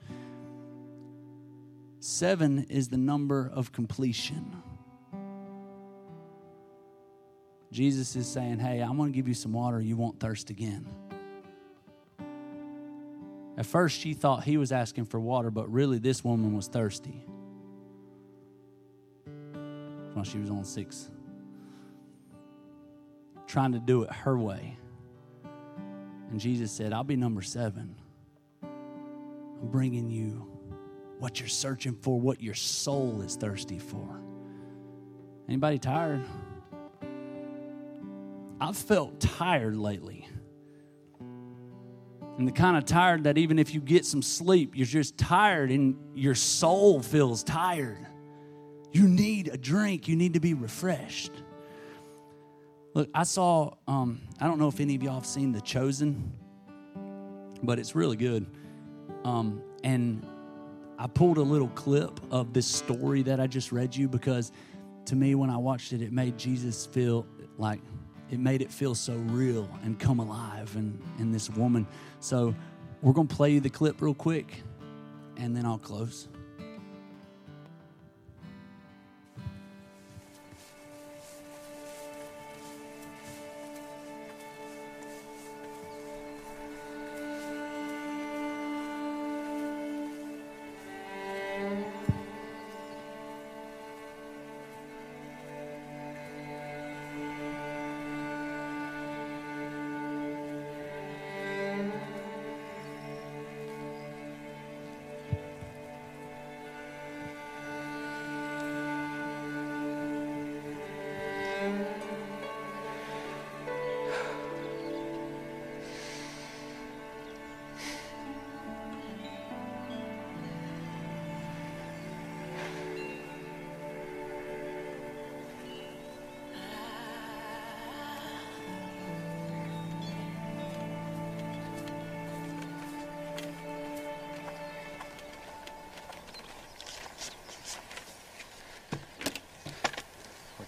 seven 2.01 2.65
is 2.69 2.89
the 2.89 2.97
number 2.97 3.51
of 3.55 3.73
completion 3.73 4.61
jesus 7.71 8.17
is 8.17 8.27
saying 8.27 8.59
hey 8.59 8.81
i'm 8.81 8.97
going 8.97 9.11
to 9.11 9.17
give 9.17 9.29
you 9.29 9.35
some 9.35 9.53
water 9.53 9.81
you 9.81 9.97
won't 9.97 10.19
thirst 10.19 10.51
again 10.51 10.87
at 13.59 13.67
first 13.67 14.01
she 14.01 14.15
thought 14.15 14.45
he 14.45 14.57
was 14.57 14.73
asking 14.73 15.05
for 15.05 15.21
water 15.21 15.51
but 15.51 15.71
really 15.71 15.99
this 15.99 16.25
woman 16.25 16.57
was 16.57 16.67
thirsty 16.69 17.27
while 20.15 20.25
she 20.25 20.39
was 20.39 20.49
on 20.49 20.65
six 20.65 21.11
trying 23.47 23.73
to 23.73 23.79
do 23.79 24.03
it 24.05 24.11
her 24.11 24.39
way 24.39 24.79
and 26.31 26.39
Jesus 26.39 26.71
said, 26.71 26.93
I'll 26.93 27.05
be 27.05 27.17
number 27.17 27.43
seven. 27.43 27.95
I'm 28.63 29.69
bringing 29.71 30.11
you 30.11 30.47
what 31.19 31.41
you're 31.41 31.49
searching 31.49 31.95
for, 31.95 32.21
what 32.21 32.43
your 32.43 32.55
soul 32.55 33.23
is 33.23 33.37
thirsty 33.37 33.79
for. 33.79 34.21
Anybody 35.49 35.79
tired? 35.79 36.25
I've 38.61 38.77
felt 38.77 39.19
tired 39.21 39.77
lately. 39.77 40.28
And 42.39 42.47
the 42.47 42.53
kind 42.53 42.77
of 42.77 42.85
tired 42.85 43.25
that 43.25 43.37
even 43.37 43.59
if 43.59 43.75
you 43.75 43.81
get 43.81 44.07
some 44.07 44.23
sleep, 44.23 44.77
you're 44.77 44.87
just 44.87 45.19
tired 45.19 45.73
and 45.73 45.97
your 46.15 46.37
soul 46.37 47.03
feels 47.03 47.43
tired. 47.43 48.07
You 48.93 49.09
need 49.09 49.49
a 49.49 49.59
drink, 49.59 50.07
you 50.07 50.15
need 50.15 50.35
to 50.35 50.41
be 50.41 50.55
refreshed. 50.55 51.33
Look, 52.95 53.11
I 53.13 53.25
saw, 53.25 53.75
um, 53.89 54.21
I 54.41 54.47
don't 54.47 54.59
know 54.59 54.69
if 54.69 54.79
any 54.79 54.95
of 54.95 55.03
y'all 55.03 55.15
have 55.15 55.27
seen 55.27 55.51
The 55.53 55.61
Chosen, 55.61 56.33
but 57.63 57.81
it's 57.81 57.97
really 57.97 58.17
good. 58.17 58.47
Um, 59.25 59.61
and 59.83 60.25
I 60.97 61.09
pulled 61.09 61.39
a 61.39 61.43
little 61.43 61.69
clip 61.69 62.21
of 62.31 62.53
this 62.53 62.67
story 62.69 63.23
that 63.23 63.41
I 63.41 63.49
just 63.49 63.73
read 63.73 63.95
you 63.95 64.09
because 64.09 64.53
to 65.07 65.17
me, 65.17 65.35
when 65.35 65.51
I 65.51 65.57
watched 65.57 65.93
it, 65.93 66.03
it 66.03 66.13
made 66.13 66.39
Jesus 66.39 66.87
feel 66.87 67.27
like 67.57 67.81
it 68.31 68.39
made 68.39 68.63
it 68.63 68.71
feel 68.71 68.95
so 68.95 69.15
real 69.15 69.69
and 69.85 69.99
come 69.99 70.19
alive 70.19 70.73
in, 70.77 70.99
in 71.19 71.33
this 71.33 71.51
woman. 71.51 71.87
So 72.21 72.55
we're 73.03 73.13
to 73.29 73.35
play 73.35 73.53
you 73.53 73.61
the 73.61 73.71
clip 73.71 74.01
real 74.03 74.15
quick 74.15 74.63
and 75.37 75.57
then 75.57 75.65
I'll 75.65 75.79
close. 75.79 76.29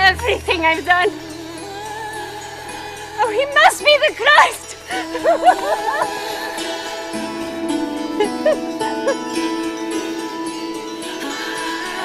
Everything 0.00 0.64
I've 0.64 0.84
done. 0.84 1.10
Oh, 3.22 3.30
he 3.30 3.44
must 3.54 3.84
be 3.84 3.98
the 4.06 4.14
Christ! 4.16 4.76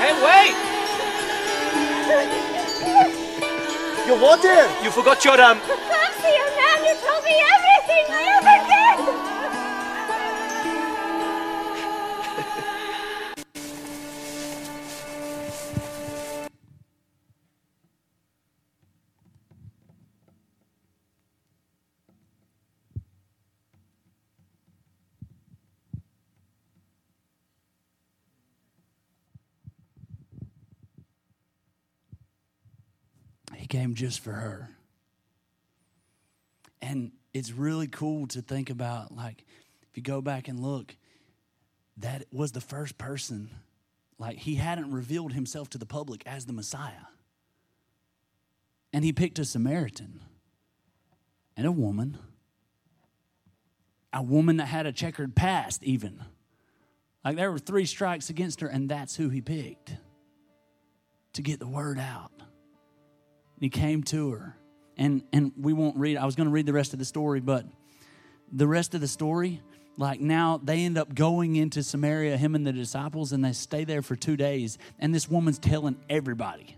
Hey, 0.05 0.13
wait! 0.21 0.53
You 4.05 4.13
what 4.21 4.37
here? 4.41 4.69
You 4.83 4.91
forgot 4.91 5.25
your 5.25 5.41
um. 5.41 5.59
Fancy 5.61 6.29
a 6.29 6.45
man 6.53 6.77
who 6.85 6.93
told 7.01 7.23
me 7.23 7.41
everything 7.55 8.05
I 8.09 8.21
ever 8.37 8.57
did! 9.25 9.34
He 33.65 33.67
came 33.67 33.95
just 33.95 34.19
for 34.19 34.31
her. 34.31 34.69
And 36.83 37.13
it's 37.33 37.51
really 37.51 37.87
cool 37.87 38.27
to 38.27 38.43
think 38.43 38.69
about, 38.69 39.11
like, 39.11 39.43
if 39.89 39.97
you 39.97 40.03
go 40.03 40.21
back 40.21 40.47
and 40.47 40.59
look, 40.59 40.95
that 41.97 42.27
was 42.31 42.51
the 42.51 42.61
first 42.61 42.99
person, 42.99 43.49
like, 44.19 44.37
he 44.37 44.53
hadn't 44.53 44.91
revealed 44.91 45.33
himself 45.33 45.71
to 45.71 45.79
the 45.79 45.85
public 45.87 46.21
as 46.27 46.45
the 46.45 46.53
Messiah. 46.53 47.07
And 48.93 49.03
he 49.03 49.11
picked 49.11 49.39
a 49.39 49.45
Samaritan 49.45 50.19
and 51.57 51.65
a 51.65 51.71
woman, 51.71 52.19
a 54.13 54.21
woman 54.21 54.57
that 54.57 54.67
had 54.67 54.85
a 54.85 54.91
checkered 54.91 55.35
past, 55.35 55.83
even. 55.83 56.23
Like, 57.23 57.35
there 57.35 57.51
were 57.51 57.57
three 57.57 57.87
strikes 57.87 58.29
against 58.29 58.61
her, 58.61 58.67
and 58.67 58.87
that's 58.87 59.15
who 59.15 59.29
he 59.29 59.41
picked 59.41 59.95
to 61.33 61.41
get 61.41 61.57
the 61.57 61.65
word 61.65 61.97
out. 61.97 62.31
He 63.59 63.69
came 63.69 64.03
to 64.03 64.31
her. 64.31 64.57
And 64.97 65.23
and 65.33 65.51
we 65.59 65.73
won't 65.73 65.97
read, 65.97 66.17
I 66.17 66.25
was 66.25 66.35
going 66.35 66.47
to 66.47 66.53
read 66.53 66.65
the 66.65 66.73
rest 66.73 66.93
of 66.93 66.99
the 66.99 67.05
story, 67.05 67.41
but 67.41 67.65
the 68.51 68.67
rest 68.67 68.95
of 68.95 69.01
the 69.01 69.07
story, 69.07 69.61
like 69.97 70.21
now 70.21 70.61
they 70.63 70.85
end 70.85 70.97
up 70.97 71.13
going 71.13 71.57
into 71.57 71.83
Samaria, 71.83 72.37
him 72.37 72.55
and 72.55 72.65
the 72.65 72.71
disciples, 72.71 73.33
and 73.33 73.43
they 73.43 73.51
stay 73.53 73.83
there 73.83 74.01
for 74.01 74.15
two 74.15 74.37
days. 74.37 74.77
And 74.99 75.13
this 75.13 75.29
woman's 75.29 75.59
telling 75.59 75.97
everybody, 76.09 76.77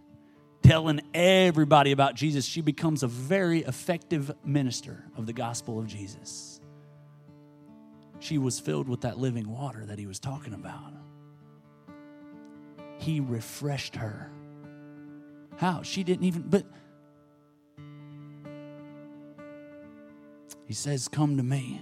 telling 0.64 1.02
everybody 1.14 1.92
about 1.92 2.16
Jesus. 2.16 2.46
She 2.46 2.62
becomes 2.62 3.04
a 3.04 3.08
very 3.08 3.60
effective 3.60 4.32
minister 4.44 5.04
of 5.16 5.28
the 5.28 5.34
gospel 5.34 5.78
of 5.80 5.88
Jesus. 5.88 6.60
she 8.20 8.38
was 8.38 8.60
filled 8.60 8.88
with 8.90 9.02
that 9.02 9.18
living 9.18 9.50
water 9.50 9.86
that 9.86 10.00
he 10.00 10.06
was 10.06 10.20
talking 10.20 10.54
about. 10.54 10.94
He 12.98 13.20
refreshed 13.20 13.96
her. 13.96 14.32
How? 15.58 15.82
She 15.82 16.04
didn't 16.04 16.26
even, 16.26 16.44
but 16.44 16.66
he 20.66 20.74
says, 20.74 21.08
Come 21.08 21.38
to 21.38 21.44
me. 21.44 21.82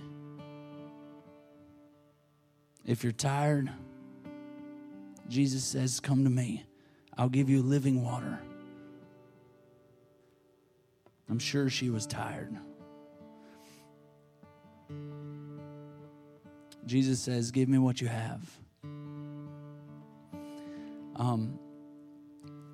If 2.86 3.04
you're 3.04 3.12
tired, 3.12 3.70
Jesus 5.28 5.64
says, 5.64 6.00
Come 6.00 6.24
to 6.24 6.30
me. 6.30 6.66
I'll 7.18 7.30
give 7.30 7.50
you 7.50 7.62
living 7.62 8.04
water. 8.04 8.40
I'm 11.30 11.40
sure 11.40 11.70
she 11.70 11.90
was 11.90 12.06
tired. 12.06 12.56
Jesus 16.86 17.20
says, 17.20 17.52
Give 17.52 17.68
me 17.68 17.78
what 17.78 18.00
you 18.00 18.08
have. 18.08 18.50
Um, 21.18 21.60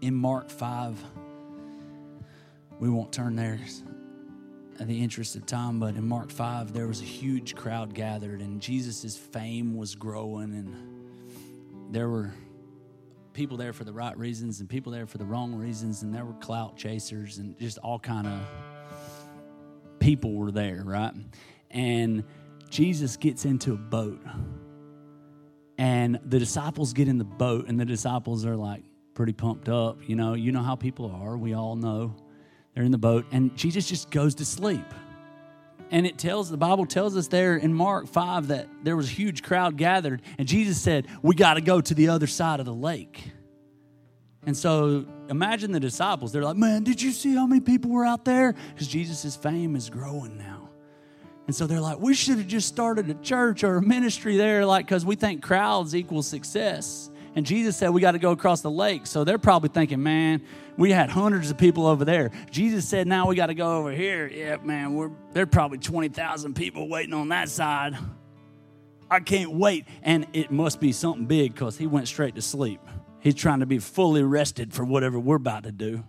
in 0.02 0.16
Mark 0.16 0.50
5, 0.50 1.04
we 2.80 2.90
won't 2.90 3.12
turn 3.14 3.36
there 3.36 3.60
at 4.80 4.88
the 4.88 5.00
interest 5.00 5.36
of 5.36 5.46
time, 5.46 5.80
but 5.80 5.96
in 5.96 6.08
Mark 6.08 6.32
5, 6.32 6.74
there 6.74 6.88
was 6.88 7.02
a 7.02 7.06
huge 7.06 7.56
crowd 7.56 7.94
gathered, 7.94 8.42
and 8.42 8.60
Jesus' 8.60 9.16
fame 9.16 9.78
was 9.78 9.94
growing, 9.94 10.56
and 10.56 11.94
there 11.94 12.10
were 12.10 12.34
people 13.34 13.58
there 13.58 13.74
for 13.74 13.84
the 13.84 13.94
right 13.94 14.18
reasons 14.18 14.60
and 14.60 14.68
people 14.68 14.92
there 14.92 15.06
for 15.06 15.20
the 15.20 15.26
wrong 15.26 15.54
reasons, 15.54 16.02
and 16.02 16.14
there 16.14 16.26
were 16.26 16.34
clout 16.34 16.76
chasers 16.76 17.38
and 17.38 17.58
just 17.60 17.78
all 17.78 18.00
kind 18.00 18.28
of 18.28 18.40
people 20.00 20.34
were 20.34 20.52
there, 20.52 20.82
right? 20.84 21.14
And 21.70 22.24
Jesus 22.70 23.18
gets 23.18 23.46
into 23.46 23.74
a 23.74 23.78
boat, 23.78 24.20
and 25.78 26.20
the 26.26 26.40
disciples 26.40 26.94
get 26.94 27.08
in 27.08 27.20
the 27.20 27.24
boat, 27.24 27.68
and 27.68 27.80
the 27.80 27.86
disciples 27.86 28.46
are 28.46 28.56
like 28.56 28.84
pretty 29.14 29.34
pumped 29.34 29.70
up. 29.70 29.98
You 30.08 30.16
know, 30.16 30.34
you 30.34 30.52
know 30.52 30.62
how 30.62 30.76
people 30.76 31.12
are. 31.12 31.38
We 31.38 31.54
all 31.54 31.76
know 31.76 32.16
they're 32.74 32.84
in 32.84 32.92
the 32.92 32.98
boat, 32.98 33.26
and 33.32 33.56
Jesus 33.56 33.88
just 33.88 34.12
goes 34.12 34.36
to 34.36 34.46
sleep. 34.46 34.86
And 35.92 36.08
it 36.08 36.18
tells 36.18 36.50
the 36.50 36.58
Bible 36.58 36.86
tells 36.86 37.18
us 37.18 37.28
there 37.28 37.58
in 37.58 37.74
Mark 37.74 38.08
5 38.08 38.48
that 38.48 38.70
there 38.84 38.96
was 38.96 39.08
a 39.08 39.14
huge 39.14 39.44
crowd 39.44 39.76
gathered, 39.76 40.22
and 40.38 40.48
Jesus 40.48 40.82
said, 40.82 41.08
We 41.22 41.36
got 41.36 41.56
to 41.56 41.62
go 41.62 41.82
to 41.82 41.94
the 41.94 42.10
other 42.10 42.28
side 42.28 42.60
of 42.60 42.66
the 42.66 42.74
lake. 42.74 43.22
And 44.44 44.58
so 44.58 45.06
imagine 45.30 45.72
the 45.72 45.80
disciples. 45.80 46.32
They're 46.32 46.44
like, 46.44 46.56
Man, 46.56 46.84
did 46.84 47.02
you 47.02 47.12
see 47.12 47.36
how 47.36 47.46
many 47.46 47.62
people 47.62 47.92
were 47.92 48.06
out 48.06 48.24
there? 48.24 48.54
Because 48.74 48.88
Jesus' 48.88 49.36
fame 49.36 49.76
is 49.76 49.90
growing 49.90 50.38
now. 50.38 50.70
And 51.52 51.56
so 51.56 51.68
they're 51.68 51.82
like, 51.82 52.00
we 52.00 52.14
should 52.14 52.38
have 52.38 52.48
just 52.48 52.70
started 52.70 53.10
a 53.10 53.14
church 53.16 53.66
or 53.66 53.76
a 53.76 53.82
ministry 53.82 54.38
there, 54.38 54.66
like, 54.66 54.86
because 54.86 55.06
we 55.06 55.18
think 55.18 55.44
crowds 55.44 55.94
equal 55.94 56.24
success. 56.24 57.11
And 57.36 57.46
Jesus 57.46 57.78
said 57.78 57.92
we 57.92 58.02
got 58.02 58.12
to 58.12 58.20
go 58.20 58.32
across 58.32 58.62
the 58.62 58.72
lake. 58.72 59.08
So 59.08 59.24
they're 59.24 59.38
probably 59.38 59.70
thinking, 59.70 60.04
man, 60.04 60.42
we 60.78 60.92
had 60.92 61.10
hundreds 61.10 61.50
of 61.50 61.58
people 61.58 61.88
over 61.88 62.04
there. 62.04 62.32
Jesus 62.50 62.88
said, 62.88 63.08
now 63.08 63.28
we 63.28 63.36
got 63.36 63.48
to 63.48 63.54
go 63.54 63.78
over 63.78 63.92
here. 63.92 64.28
Yeah, 64.28 64.58
man, 64.58 64.96
we're 64.96 65.12
there 65.32 65.46
probably 65.46 65.78
20,000 65.78 66.56
people 66.56 66.90
waiting 66.90 67.14
on 67.14 67.30
that 67.30 67.50
side. 67.50 67.98
I 69.10 69.20
can't 69.20 69.52
wait. 69.52 69.86
And 70.04 70.28
it 70.34 70.52
must 70.52 70.80
be 70.80 70.92
something 70.92 71.26
big 71.26 71.54
because 71.54 71.78
he 71.78 71.88
went 71.88 72.08
straight 72.08 72.36
to 72.36 72.42
sleep. 72.42 72.82
He's 73.20 73.36
trying 73.36 73.60
to 73.60 73.66
be 73.66 73.80
fully 73.80 74.24
rested 74.24 74.74
for 74.74 74.84
whatever 74.84 75.20
we're 75.20 75.36
about 75.36 75.64
to 75.64 75.72
do. 75.72 76.04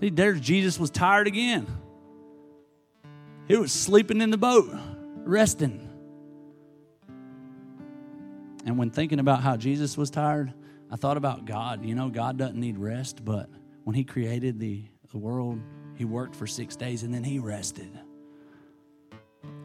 See, 0.00 0.10
there's 0.10 0.40
Jesus 0.40 0.78
was 0.78 0.90
tired 0.90 1.26
again. 1.26 1.66
He 3.48 3.56
was 3.56 3.72
sleeping 3.72 4.20
in 4.20 4.30
the 4.30 4.36
boat, 4.36 4.68
resting. 5.24 5.85
And 8.66 8.76
when 8.76 8.90
thinking 8.90 9.20
about 9.20 9.42
how 9.42 9.56
Jesus 9.56 9.96
was 9.96 10.10
tired, 10.10 10.52
I 10.90 10.96
thought 10.96 11.16
about 11.16 11.44
God. 11.44 11.84
You 11.84 11.94
know, 11.94 12.08
God 12.08 12.36
doesn't 12.36 12.58
need 12.58 12.78
rest, 12.78 13.24
but 13.24 13.48
when 13.84 13.94
He 13.94 14.04
created 14.04 14.58
the, 14.58 14.84
the 15.10 15.18
world, 15.18 15.60
He 15.94 16.04
worked 16.04 16.34
for 16.34 16.48
six 16.48 16.74
days 16.74 17.04
and 17.04 17.14
then 17.14 17.22
He 17.22 17.38
rested. 17.38 17.90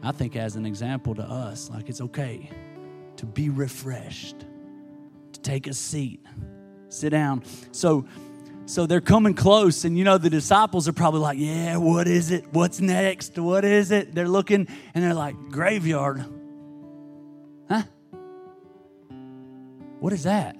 I 0.04 0.12
think, 0.12 0.36
as 0.36 0.54
an 0.54 0.64
example 0.64 1.16
to 1.16 1.22
us, 1.22 1.68
like 1.68 1.88
it's 1.88 2.00
okay 2.00 2.48
to 3.16 3.26
be 3.26 3.50
refreshed, 3.50 4.46
to 5.32 5.40
take 5.40 5.66
a 5.66 5.74
seat, 5.74 6.24
sit 6.88 7.10
down. 7.10 7.42
So, 7.72 8.06
so 8.66 8.86
they're 8.86 9.00
coming 9.00 9.34
close, 9.34 9.84
and 9.84 9.98
you 9.98 10.04
know, 10.04 10.18
the 10.18 10.30
disciples 10.30 10.86
are 10.86 10.92
probably 10.92 11.20
like, 11.20 11.38
Yeah, 11.38 11.76
what 11.76 12.06
is 12.06 12.30
it? 12.30 12.44
What's 12.52 12.80
next? 12.80 13.36
What 13.36 13.64
is 13.64 13.90
it? 13.90 14.14
They're 14.14 14.28
looking 14.28 14.68
and 14.94 15.04
they're 15.04 15.14
like, 15.14 15.36
Graveyard. 15.50 16.24
Huh? 17.68 17.82
What 20.02 20.12
is 20.12 20.24
that? 20.24 20.56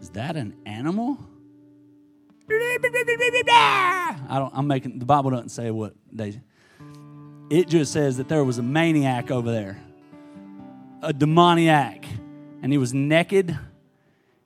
Is 0.00 0.10
that 0.10 0.36
an 0.36 0.54
animal? 0.64 1.18
I 2.48 4.38
don't 4.38 4.52
I'm 4.54 4.68
making 4.68 5.00
the 5.00 5.04
Bible 5.04 5.32
doesn't 5.32 5.48
say 5.48 5.72
what 5.72 5.94
they 6.12 6.40
it 7.50 7.66
just 7.66 7.92
says 7.92 8.18
that 8.18 8.28
there 8.28 8.44
was 8.44 8.58
a 8.58 8.62
maniac 8.62 9.32
over 9.32 9.50
there. 9.50 9.82
A 11.02 11.12
demoniac 11.12 12.04
and 12.62 12.70
he 12.70 12.78
was 12.78 12.94
naked 12.94 13.58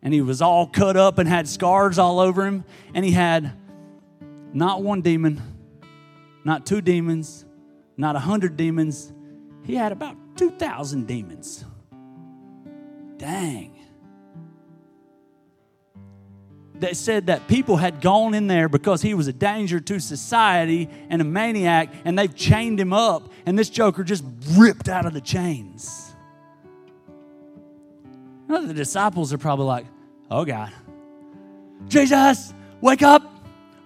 and 0.01 0.15
he 0.15 0.23
was 0.23 0.41
all 0.41 0.67
cut 0.67 0.97
up 0.97 1.19
and 1.19 1.29
had 1.29 1.47
scars 1.47 1.99
all 1.99 2.19
over 2.19 2.47
him 2.47 2.65
and 2.95 3.05
he 3.05 3.11
had 3.11 3.53
not 4.55 4.83
one 4.83 5.03
demon 5.03 5.43
not 6.43 6.65
two 6.65 6.81
demons 6.81 7.45
not 7.99 8.17
a 8.17 8.21
hundred 8.21 8.57
demons 8.57 9.13
he 9.65 9.75
had 9.75 9.93
about 9.93 10.24
2000 10.37 11.07
demons. 11.07 11.65
Dang. 13.17 13.75
They 16.75 16.93
said 16.93 17.27
that 17.27 17.47
people 17.47 17.77
had 17.77 18.01
gone 18.01 18.35
in 18.35 18.49
there 18.49 18.69
because 18.69 19.01
he 19.01 19.15
was 19.15 19.29
a 19.29 19.33
danger 19.33 19.79
to 19.81 20.01
society 20.01 20.91
and 21.09 21.23
a 21.23 21.25
maniac 21.25 21.95
and 22.05 22.19
they've 22.19 22.35
chained 22.35 22.81
him 22.81 22.93
up 22.93 23.31
and 23.47 23.59
this 23.59 23.71
joker 23.71 24.03
just 24.03 24.25
ripped 24.57 24.89
out 24.89 25.07
of 25.07 25.15
the 25.15 25.21
chains. 25.21 26.13
Know, 28.49 28.67
the 28.67 28.75
disciples 28.75 29.33
are 29.33 29.39
probably 29.39 29.67
like, 29.67 29.87
oh 30.31 30.45
God, 30.45 30.73
Jesus, 31.89 32.53
wake 32.81 33.03
up, 33.03 33.23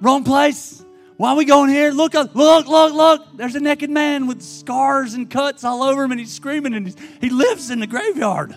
wrong 0.00 0.24
place. 0.24 0.84
Why 1.18 1.32
are 1.32 1.36
we 1.36 1.44
going 1.44 1.68
here? 1.68 1.90
Look, 1.90 2.14
uh, 2.14 2.28
look, 2.32 2.68
look, 2.68 2.94
look. 2.94 3.36
There's 3.36 3.56
a 3.56 3.60
naked 3.60 3.90
man 3.90 4.28
with 4.28 4.40
scars 4.40 5.14
and 5.14 5.28
cuts 5.28 5.64
all 5.64 5.82
over 5.82 6.04
him, 6.04 6.12
and 6.12 6.20
he's 6.20 6.32
screaming, 6.32 6.74
and 6.74 6.86
he's, 6.86 6.96
he 7.20 7.28
lives 7.28 7.70
in 7.70 7.80
the 7.80 7.88
graveyard. 7.88 8.56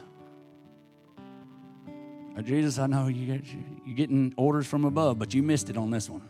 Jesus, 2.43 2.77
I 2.77 2.85
know 2.85 3.07
you 3.07 3.25
get, 3.25 3.45
you're 3.85 3.95
getting 3.95 4.33
orders 4.37 4.67
from 4.67 4.85
above, 4.85 5.17
but 5.17 5.33
you 5.33 5.41
missed 5.41 5.71
it 5.71 5.77
on 5.77 5.89
this 5.89 6.07
one. 6.07 6.21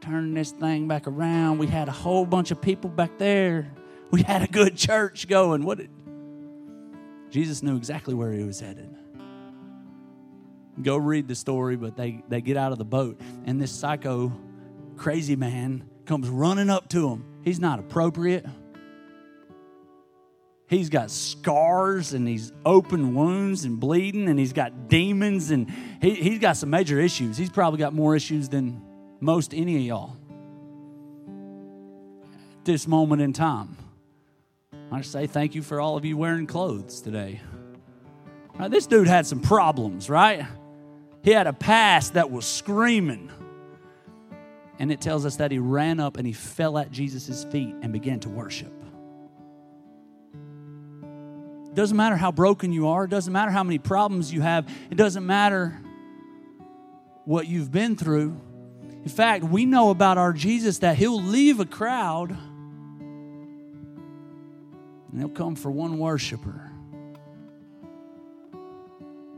Turn 0.00 0.32
this 0.32 0.52
thing 0.52 0.88
back 0.88 1.06
around. 1.06 1.58
We 1.58 1.66
had 1.66 1.88
a 1.88 1.92
whole 1.92 2.24
bunch 2.24 2.50
of 2.50 2.60
people 2.62 2.88
back 2.88 3.18
there. 3.18 3.70
We 4.10 4.22
had 4.22 4.42
a 4.42 4.46
good 4.46 4.76
church 4.76 5.28
going. 5.28 5.64
What? 5.64 5.78
did, 5.78 5.90
Jesus 7.30 7.62
knew 7.62 7.76
exactly 7.76 8.14
where 8.14 8.32
he 8.32 8.42
was 8.42 8.58
headed. 8.58 8.96
Go 10.82 10.96
read 10.96 11.28
the 11.28 11.34
story, 11.34 11.76
but 11.76 11.94
they, 11.94 12.22
they 12.28 12.40
get 12.40 12.56
out 12.56 12.72
of 12.72 12.78
the 12.78 12.86
boat, 12.86 13.20
and 13.44 13.60
this 13.60 13.70
psycho, 13.70 14.32
crazy 15.00 15.34
man 15.34 15.82
comes 16.04 16.28
running 16.28 16.68
up 16.68 16.86
to 16.90 17.08
him. 17.08 17.24
He's 17.42 17.58
not 17.58 17.78
appropriate. 17.78 18.44
He's 20.66 20.90
got 20.90 21.10
scars 21.10 22.12
and 22.12 22.28
he's 22.28 22.52
open 22.66 23.14
wounds 23.14 23.64
and 23.64 23.80
bleeding, 23.80 24.28
and 24.28 24.38
he's 24.38 24.52
got 24.52 24.88
demons, 24.88 25.50
and 25.50 25.70
he, 26.02 26.14
he's 26.14 26.38
got 26.38 26.58
some 26.58 26.68
major 26.68 27.00
issues. 27.00 27.38
He's 27.38 27.48
probably 27.48 27.78
got 27.78 27.94
more 27.94 28.14
issues 28.14 28.50
than 28.50 28.82
most 29.20 29.54
any 29.54 29.76
of 29.76 29.82
y'all 29.82 30.16
at 32.58 32.64
this 32.66 32.86
moment 32.86 33.22
in 33.22 33.32
time. 33.32 33.78
I 34.92 35.00
say 35.00 35.26
thank 35.26 35.54
you 35.54 35.62
for 35.62 35.80
all 35.80 35.96
of 35.96 36.04
you 36.04 36.18
wearing 36.18 36.46
clothes 36.46 37.00
today. 37.00 37.40
Right, 38.58 38.70
this 38.70 38.86
dude 38.86 39.08
had 39.08 39.26
some 39.26 39.40
problems, 39.40 40.10
right? 40.10 40.46
He 41.24 41.30
had 41.30 41.46
a 41.46 41.54
past 41.54 42.14
that 42.14 42.30
was 42.30 42.44
screaming. 42.44 43.30
And 44.80 44.90
it 44.90 45.00
tells 45.02 45.26
us 45.26 45.36
that 45.36 45.52
he 45.52 45.58
ran 45.58 46.00
up 46.00 46.16
and 46.16 46.26
he 46.26 46.32
fell 46.32 46.78
at 46.78 46.90
Jesus' 46.90 47.44
feet 47.44 47.74
and 47.82 47.92
began 47.92 48.18
to 48.20 48.30
worship. 48.30 48.72
It 51.66 51.74
doesn't 51.74 51.96
matter 51.96 52.16
how 52.16 52.32
broken 52.32 52.72
you 52.72 52.88
are, 52.88 53.04
it 53.04 53.10
doesn't 53.10 53.32
matter 53.32 53.52
how 53.52 53.62
many 53.62 53.78
problems 53.78 54.32
you 54.32 54.40
have, 54.40 54.68
it 54.90 54.96
doesn't 54.96 55.24
matter 55.24 55.78
what 57.26 57.46
you've 57.46 57.70
been 57.70 57.94
through. 57.94 58.40
In 59.04 59.08
fact, 59.08 59.44
we 59.44 59.66
know 59.66 59.90
about 59.90 60.16
our 60.16 60.32
Jesus 60.32 60.78
that 60.78 60.96
he'll 60.96 61.22
leave 61.22 61.60
a 61.60 61.66
crowd 61.66 62.30
and 65.10 65.18
he'll 65.18 65.28
come 65.28 65.56
for 65.56 65.70
one 65.70 65.98
worshiper. 65.98 66.70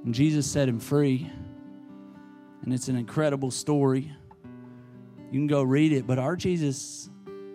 And 0.04 0.14
Jesus 0.14 0.48
set 0.50 0.68
him 0.68 0.78
free. 0.78 1.30
And 2.62 2.72
it's 2.72 2.88
an 2.88 2.96
incredible 2.96 3.50
story. 3.50 4.12
You 5.32 5.38
can 5.38 5.46
go 5.46 5.62
read 5.62 5.92
it, 5.92 6.06
but 6.06 6.18
our 6.18 6.36
Jesus 6.36 7.08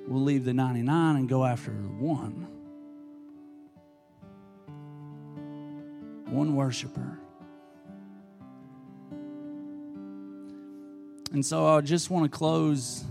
will 0.08 0.24
leave 0.24 0.44
the 0.46 0.54
99 0.54 1.16
and 1.16 1.30
go 1.30 1.46
after 1.46 1.72
one. 1.72 2.48
One 6.26 6.56
worshiper. 6.56 7.20
And 11.32 11.46
so 11.46 11.68
I 11.68 11.82
just 11.82 12.10
want 12.10 12.26
to 12.26 12.36
close 12.36 13.06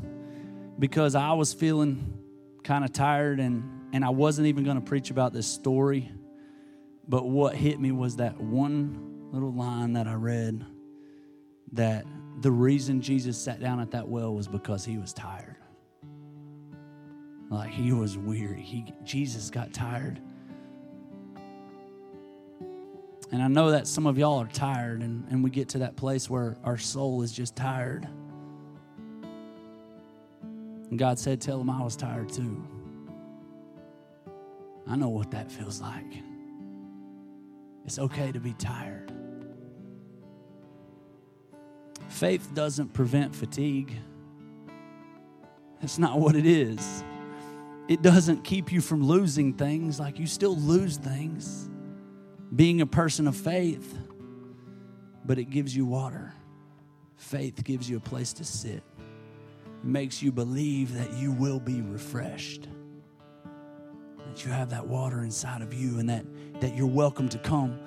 because 0.81 1.15
I 1.15 1.35
was 1.35 1.53
feeling 1.53 2.19
kind 2.65 2.85
of 2.85 2.93
tired 2.93 3.39
and, 3.39 3.89
and 3.93 4.05
I 4.05 4.09
wasn't 4.09 4.49
even 4.49 4.65
going 4.65 4.81
to 4.81 4.85
preach 4.85 5.13
about 5.13 5.33
this 5.33 5.47
story. 5.47 6.11
But 7.07 7.25
what 7.25 7.55
hit 7.55 7.79
me 7.79 7.93
was 7.93 8.17
that 8.17 8.41
one 8.41 9.29
little 9.31 9.53
line 9.53 9.93
that 9.93 10.09
I 10.09 10.15
read 10.15 10.67
that 11.73 12.05
the 12.41 12.51
reason 12.51 13.01
Jesus 13.01 13.39
sat 13.39 13.61
down 13.61 13.81
at 13.81 13.91
that 13.93 14.07
well 14.07 14.35
was 14.35 14.47
because 14.49 14.85
he 14.85 14.99
was 14.99 15.13
tired. 15.13 15.57
Like 17.51 17.71
he 17.71 17.93
was 17.93 18.19
weary. 18.19 18.61
He 18.61 18.93
Jesus 19.05 19.51
got 19.51 19.73
tired. 19.73 20.21
And 23.33 23.43
I 23.43 23.49
know 23.49 23.73
that 23.73 23.87
some 23.87 24.07
of 24.07 24.19
y'all 24.19 24.39
are 24.41 24.47
tired, 24.47 25.03
and, 25.03 25.27
and 25.31 25.43
we 25.43 25.51
get 25.51 25.69
to 25.71 25.79
that 25.79 25.97
place 25.97 26.31
where 26.31 26.57
our 26.63 26.79
soul 26.79 27.23
is 27.23 27.33
just 27.33 27.57
tired. 27.57 28.07
And 30.91 30.99
God 30.99 31.19
said, 31.19 31.41
Tell 31.41 31.61
him 31.61 31.71
I 31.71 31.83
was 31.83 31.97
tired 31.97 32.29
too. 32.29 32.65
I 34.89 34.95
know 34.95 35.09
what 35.09 35.33
that 35.33 35.51
feels 35.51 35.81
like. 35.81 36.23
It's 37.85 37.99
okay 37.99 38.31
to 38.31 38.39
be 38.39 38.53
tired. 38.55 39.06
Faith 42.09 42.55
doesn't 42.55 42.93
prevent 42.93 43.35
fatigue. 43.35 43.93
That's 45.81 45.99
not 45.99 46.19
what 46.19 46.37
it 46.37 46.47
is. 46.47 47.05
It 47.89 48.03
doesn't 48.03 48.43
keep 48.43 48.73
you 48.73 48.81
from 48.81 49.03
losing 49.05 49.53
things, 49.53 50.01
like 50.01 50.19
you 50.19 50.27
still 50.27 50.57
lose 50.57 50.97
things 50.97 51.69
being 52.55 52.81
a 52.81 52.87
person 52.87 53.27
of 53.27 53.37
faith, 53.37 53.99
but 55.25 55.39
it 55.39 55.51
gives 55.51 55.75
you 55.75 55.85
water. 55.85 56.33
Faith 57.17 57.65
gives 57.65 57.89
you 57.89 57.97
a 57.97 58.01
place 58.01 58.33
to 58.35 58.45
sit, 58.45 58.83
it 59.67 59.85
makes 59.85 60.23
you 60.23 60.31
believe 60.31 60.95
that 60.95 61.13
you 61.15 61.33
will 61.33 61.59
be 61.59 61.81
refreshed, 61.81 62.69
that 64.29 64.45
you 64.45 64.51
have 64.51 64.71
that 64.71 64.87
water 64.87 65.23
inside 65.23 65.63
of 65.63 65.75
you, 65.75 65.99
and 65.99 66.09
that, 66.09 66.25
that 66.61 66.77
you're 66.77 66.87
welcome 66.87 67.29
to 67.29 67.39
come. 67.39 67.79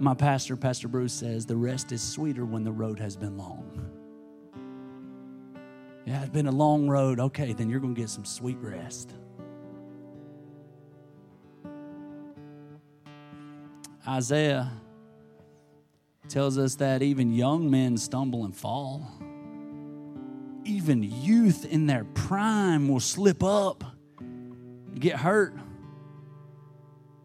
My 0.00 0.14
pastor, 0.14 0.56
Pastor 0.56 0.88
Bruce, 0.88 1.12
says 1.12 1.44
the 1.44 1.56
rest 1.56 1.92
is 1.92 2.00
sweeter 2.02 2.46
when 2.46 2.64
the 2.64 2.72
road 2.72 2.98
has 2.98 3.16
been 3.16 3.36
long. 3.36 3.86
Yeah, 6.06 6.22
it's 6.22 6.30
been 6.30 6.46
a 6.46 6.52
long 6.52 6.88
road. 6.88 7.20
Okay, 7.20 7.52
then 7.52 7.68
you're 7.68 7.80
going 7.80 7.94
to 7.94 8.00
get 8.00 8.08
some 8.08 8.24
sweet 8.24 8.56
rest. 8.62 9.12
Isaiah 14.08 14.72
tells 16.28 16.56
us 16.56 16.76
that 16.76 17.02
even 17.02 17.34
young 17.34 17.70
men 17.70 17.98
stumble 17.98 18.46
and 18.46 18.56
fall. 18.56 19.06
Even 20.64 21.02
youth 21.02 21.66
in 21.66 21.86
their 21.86 22.04
prime 22.04 22.88
will 22.88 23.00
slip 23.00 23.42
up, 23.42 23.84
get 24.98 25.16
hurt. 25.16 25.54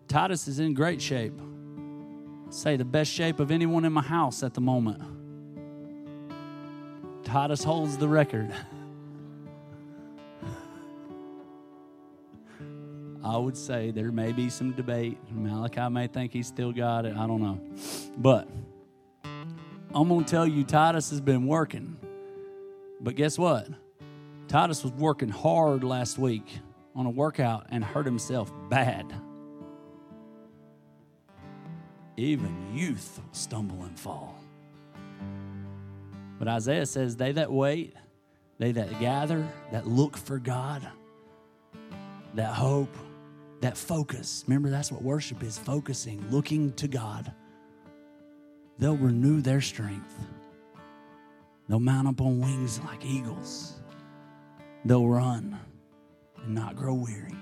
Titus 0.09 0.49
is 0.49 0.59
in 0.59 0.73
great 0.73 1.01
shape. 1.01 1.39
Say 2.55 2.77
the 2.77 2.85
best 2.85 3.11
shape 3.11 3.39
of 3.39 3.51
anyone 3.51 3.85
in 3.85 3.91
my 3.93 4.01
house 4.01 4.41
at 4.41 4.53
the 4.53 4.61
moment. 4.61 5.01
Titus 7.23 7.63
holds 7.63 7.97
the 7.97 8.07
record. 8.07 8.51
I 13.23 13.37
would 13.37 13.57
say 13.57 13.91
there 13.91 14.11
may 14.11 14.31
be 14.31 14.49
some 14.49 14.71
debate. 14.71 15.17
Malachi 15.31 15.89
may 15.89 16.07
think 16.07 16.31
he's 16.31 16.47
still 16.47 16.71
got 16.71 17.05
it. 17.05 17.17
I 17.17 17.25
don't 17.27 17.41
know. 17.41 17.59
But 18.17 18.47
I'm 19.93 20.07
going 20.07 20.23
to 20.23 20.31
tell 20.31 20.47
you, 20.47 20.63
Titus 20.63 21.09
has 21.09 21.19
been 21.19 21.47
working. 21.47 21.97
But 23.01 23.15
guess 23.15 23.37
what? 23.37 23.67
Titus 24.47 24.83
was 24.83 24.93
working 24.93 25.29
hard 25.29 25.83
last 25.83 26.17
week 26.19 26.47
on 26.95 27.05
a 27.07 27.09
workout 27.09 27.65
and 27.69 27.83
hurt 27.83 28.05
himself 28.05 28.53
bad. 28.69 29.11
Even 32.17 32.73
youth 32.73 33.19
stumble 33.31 33.83
and 33.83 33.99
fall. 33.99 34.39
But 36.39 36.47
Isaiah 36.47 36.85
says, 36.85 37.15
They 37.15 37.31
that 37.33 37.51
wait, 37.51 37.93
they 38.57 38.71
that 38.71 38.99
gather, 38.99 39.47
that 39.71 39.87
look 39.87 40.17
for 40.17 40.39
God, 40.39 40.87
that 42.35 42.53
hope, 42.53 42.95
that 43.61 43.77
focus. 43.77 44.43
Remember, 44.47 44.69
that's 44.69 44.91
what 44.91 45.01
worship 45.01 45.43
is 45.43 45.57
focusing, 45.57 46.23
looking 46.29 46.71
to 46.73 46.87
God. 46.87 47.31
They'll 48.77 48.97
renew 48.97 49.41
their 49.41 49.61
strength. 49.61 50.13
They'll 51.67 51.79
mount 51.79 52.07
up 52.07 52.21
on 52.21 52.39
wings 52.39 52.79
like 52.85 53.03
eagles. 53.05 53.73
They'll 54.83 55.07
run 55.07 55.57
and 56.43 56.53
not 56.53 56.75
grow 56.75 56.93
weary. 56.93 57.33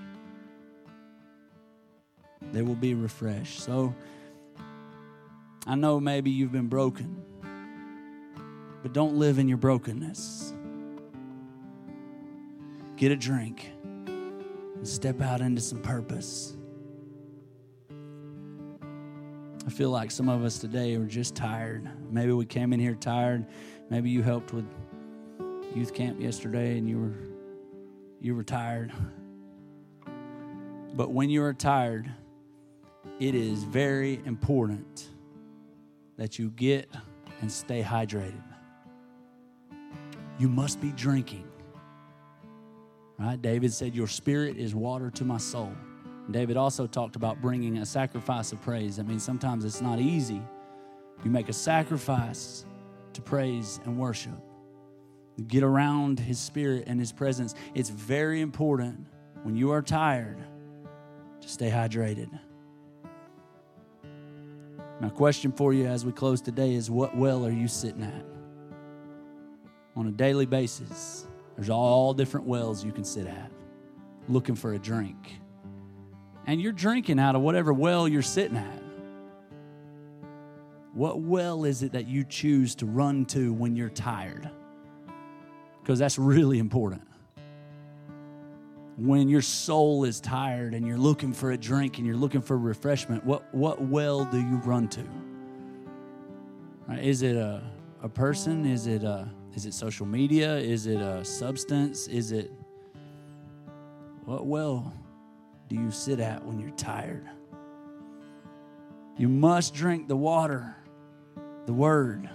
They 2.52 2.62
will 2.62 2.74
be 2.74 2.94
refreshed. 2.94 3.60
So, 3.60 3.94
I 5.66 5.76
know 5.76 5.98
maybe 5.98 6.30
you've 6.30 6.52
been 6.52 6.68
broken, 6.68 7.22
but 8.82 8.92
don't 8.92 9.14
live 9.14 9.38
in 9.38 9.48
your 9.48 9.56
brokenness. 9.56 10.52
Get 12.96 13.12
a 13.12 13.16
drink 13.16 13.70
and 14.04 14.86
step 14.86 15.22
out 15.22 15.40
into 15.40 15.62
some 15.62 15.80
purpose. 15.80 16.54
I 19.66 19.70
feel 19.70 19.88
like 19.88 20.10
some 20.10 20.28
of 20.28 20.44
us 20.44 20.58
today 20.58 20.94
are 20.96 21.06
just 21.06 21.34
tired. 21.34 21.88
Maybe 22.10 22.32
we 22.32 22.44
came 22.44 22.74
in 22.74 22.80
here 22.80 22.94
tired. 22.94 23.46
Maybe 23.88 24.10
you 24.10 24.22
helped 24.22 24.52
with 24.52 24.66
youth 25.74 25.94
camp 25.94 26.20
yesterday 26.20 26.76
and 26.76 26.86
you 26.86 27.00
were 27.00 27.14
you 28.20 28.34
were 28.34 28.44
tired. 28.44 28.92
But 30.94 31.10
when 31.10 31.30
you 31.30 31.42
are 31.42 31.54
tired, 31.54 32.10
it 33.18 33.34
is 33.34 33.64
very 33.64 34.20
important 34.26 35.08
that 36.16 36.38
you 36.38 36.50
get 36.50 36.88
and 37.40 37.50
stay 37.50 37.82
hydrated. 37.82 38.42
You 40.38 40.48
must 40.48 40.80
be 40.80 40.90
drinking. 40.92 41.48
Right? 43.18 43.40
David 43.40 43.72
said, 43.72 43.94
Your 43.94 44.08
spirit 44.08 44.56
is 44.56 44.74
water 44.74 45.10
to 45.10 45.24
my 45.24 45.38
soul. 45.38 45.72
David 46.30 46.56
also 46.56 46.86
talked 46.86 47.16
about 47.16 47.40
bringing 47.40 47.78
a 47.78 47.86
sacrifice 47.86 48.52
of 48.52 48.60
praise. 48.60 48.98
I 48.98 49.02
mean, 49.02 49.20
sometimes 49.20 49.64
it's 49.64 49.80
not 49.80 50.00
easy. 50.00 50.42
You 51.22 51.30
make 51.30 51.48
a 51.48 51.52
sacrifice 51.52 52.64
to 53.12 53.22
praise 53.22 53.80
and 53.84 53.98
worship. 53.98 54.32
get 55.48 55.62
around 55.62 56.20
his 56.20 56.38
spirit 56.38 56.84
and 56.86 56.98
his 56.98 57.12
presence. 57.12 57.54
It's 57.74 57.90
very 57.90 58.40
important 58.40 59.06
when 59.42 59.56
you 59.56 59.72
are 59.72 59.82
tired 59.82 60.38
to 61.40 61.48
stay 61.48 61.70
hydrated. 61.70 62.30
My 65.00 65.08
question 65.08 65.52
for 65.52 65.72
you 65.72 65.86
as 65.86 66.04
we 66.04 66.12
close 66.12 66.40
today 66.40 66.74
is 66.74 66.90
what 66.90 67.16
well 67.16 67.44
are 67.44 67.50
you 67.50 67.68
sitting 67.68 68.02
at 68.02 68.24
on 69.96 70.06
a 70.06 70.12
daily 70.12 70.46
basis? 70.46 71.26
There's 71.56 71.70
all 71.70 72.14
different 72.14 72.46
wells 72.46 72.84
you 72.84 72.92
can 72.92 73.04
sit 73.04 73.26
at 73.26 73.50
looking 74.28 74.54
for 74.54 74.72
a 74.72 74.78
drink. 74.78 75.40
And 76.46 76.60
you're 76.60 76.72
drinking 76.72 77.18
out 77.18 77.34
of 77.34 77.42
whatever 77.42 77.72
well 77.72 78.06
you're 78.06 78.22
sitting 78.22 78.56
at. 78.56 78.82
What 80.92 81.20
well 81.20 81.64
is 81.64 81.82
it 81.82 81.92
that 81.92 82.06
you 82.06 82.24
choose 82.24 82.74
to 82.76 82.86
run 82.86 83.24
to 83.26 83.52
when 83.52 83.74
you're 83.74 83.88
tired? 83.90 84.48
Because 85.82 85.98
that's 85.98 86.18
really 86.18 86.58
important. 86.58 87.02
When 88.96 89.28
your 89.28 89.42
soul 89.42 90.04
is 90.04 90.20
tired 90.20 90.72
and 90.72 90.86
you're 90.86 90.98
looking 90.98 91.32
for 91.32 91.50
a 91.50 91.56
drink 91.56 91.98
and 91.98 92.06
you're 92.06 92.16
looking 92.16 92.40
for 92.40 92.56
refreshment, 92.56 93.24
what, 93.24 93.52
what 93.52 93.82
well 93.82 94.24
do 94.24 94.38
you 94.38 94.56
run 94.64 94.88
to? 94.88 95.04
Right? 96.86 97.02
Is 97.02 97.22
it 97.22 97.36
a, 97.36 97.62
a 98.02 98.08
person? 98.08 98.66
Is 98.66 98.86
it 98.86 99.02
a 99.02 99.28
is 99.54 99.66
it 99.66 99.74
social 99.74 100.04
media? 100.04 100.56
Is 100.56 100.86
it 100.86 101.00
a 101.00 101.24
substance? 101.24 102.08
Is 102.08 102.32
it 102.32 102.50
what 104.24 104.46
well 104.46 104.92
do 105.68 105.76
you 105.76 105.90
sit 105.90 106.20
at 106.20 106.44
when 106.44 106.58
you're 106.58 106.70
tired? 106.70 107.28
You 109.16 109.28
must 109.28 109.74
drink 109.74 110.08
the 110.08 110.16
water, 110.16 110.76
the 111.66 111.72
word, 111.72 112.28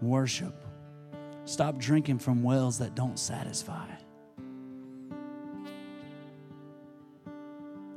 worship. 0.00 0.54
Stop 1.44 1.78
drinking 1.78 2.18
from 2.18 2.42
wells 2.42 2.78
that 2.78 2.94
don't 2.94 3.18
satisfy. 3.18 3.86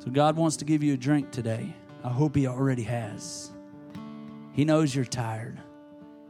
God 0.10 0.36
wants 0.38 0.58
to 0.58 0.66
give 0.66 0.84
you 0.84 0.94
a 0.94 0.98
drink 0.98 1.32
today. 1.32 1.74
I 2.04 2.10
hope 2.10 2.36
He 2.36 2.48
already 2.48 2.84
has. 2.84 3.52
He 4.54 4.66
knows 4.66 4.96
you're 4.96 5.06
tired. 5.06 5.60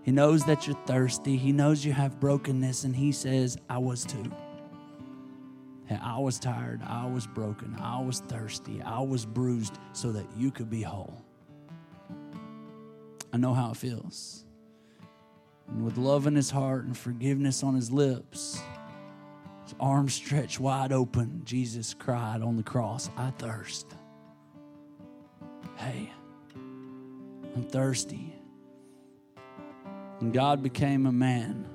He 0.04 0.12
knows 0.12 0.46
that 0.46 0.66
you're 0.68 0.80
thirsty. 0.86 1.38
He 1.38 1.52
knows 1.52 1.86
you 1.86 1.94
have 1.94 2.20
brokenness, 2.20 2.84
and 2.84 2.96
He 2.96 3.12
says, 3.12 3.58
I 3.70 3.78
was 3.78 4.06
too. 4.06 4.32
I 6.02 6.20
was 6.20 6.38
tired, 6.38 6.82
I 6.86 7.08
was 7.08 7.26
broken, 7.26 7.76
I 7.82 8.00
was 8.02 8.20
thirsty, 8.20 8.82
I 8.84 9.00
was 9.00 9.26
bruised 9.26 9.80
so 9.94 10.12
that 10.12 10.26
you 10.38 10.52
could 10.52 10.70
be 10.70 10.84
whole. 10.84 11.24
I 13.34 13.38
know 13.38 13.54
how 13.54 13.72
it 13.72 13.78
feels. 13.78 14.46
And 15.68 15.84
with 15.84 15.98
love 15.98 16.28
in 16.28 16.36
his 16.36 16.52
heart 16.52 16.86
and 16.86 16.98
forgiveness 16.98 17.64
on 17.64 17.76
his 17.76 17.92
lips, 17.92 18.62
arms 19.80 20.14
stretched 20.14 20.60
wide 20.60 20.92
open, 20.92 21.42
Jesus 21.44 21.94
cried 21.94 22.42
on 22.42 22.58
the 22.58 22.64
cross, 22.64 23.10
I 23.18 23.32
thirst. 23.32 23.88
Hey, 25.76 26.12
I'm 27.56 27.64
thirsty. 27.64 28.34
And 30.20 30.34
God 30.34 30.62
became 30.62 31.06
a 31.06 31.12
man 31.12 31.68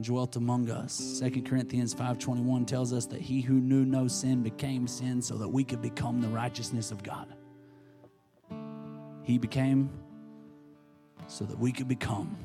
dwelt 0.00 0.36
among 0.36 0.70
us. 0.70 1.20
2 1.20 1.42
Corinthians 1.42 1.94
5:21 1.94 2.66
tells 2.66 2.92
us 2.92 3.06
that 3.06 3.20
he 3.20 3.40
who 3.40 3.54
knew 3.54 3.84
no 3.84 4.08
sin 4.08 4.42
became 4.42 4.86
sin 4.86 5.22
so 5.22 5.36
that 5.38 5.48
we 5.48 5.64
could 5.64 5.80
become 5.80 6.20
the 6.20 6.28
righteousness 6.28 6.90
of 6.90 7.02
God. 7.02 7.34
He 9.22 9.38
became 9.38 9.90
so 11.26 11.44
that 11.44 11.58
we 11.58 11.72
could 11.72 11.88
become. 11.88 12.36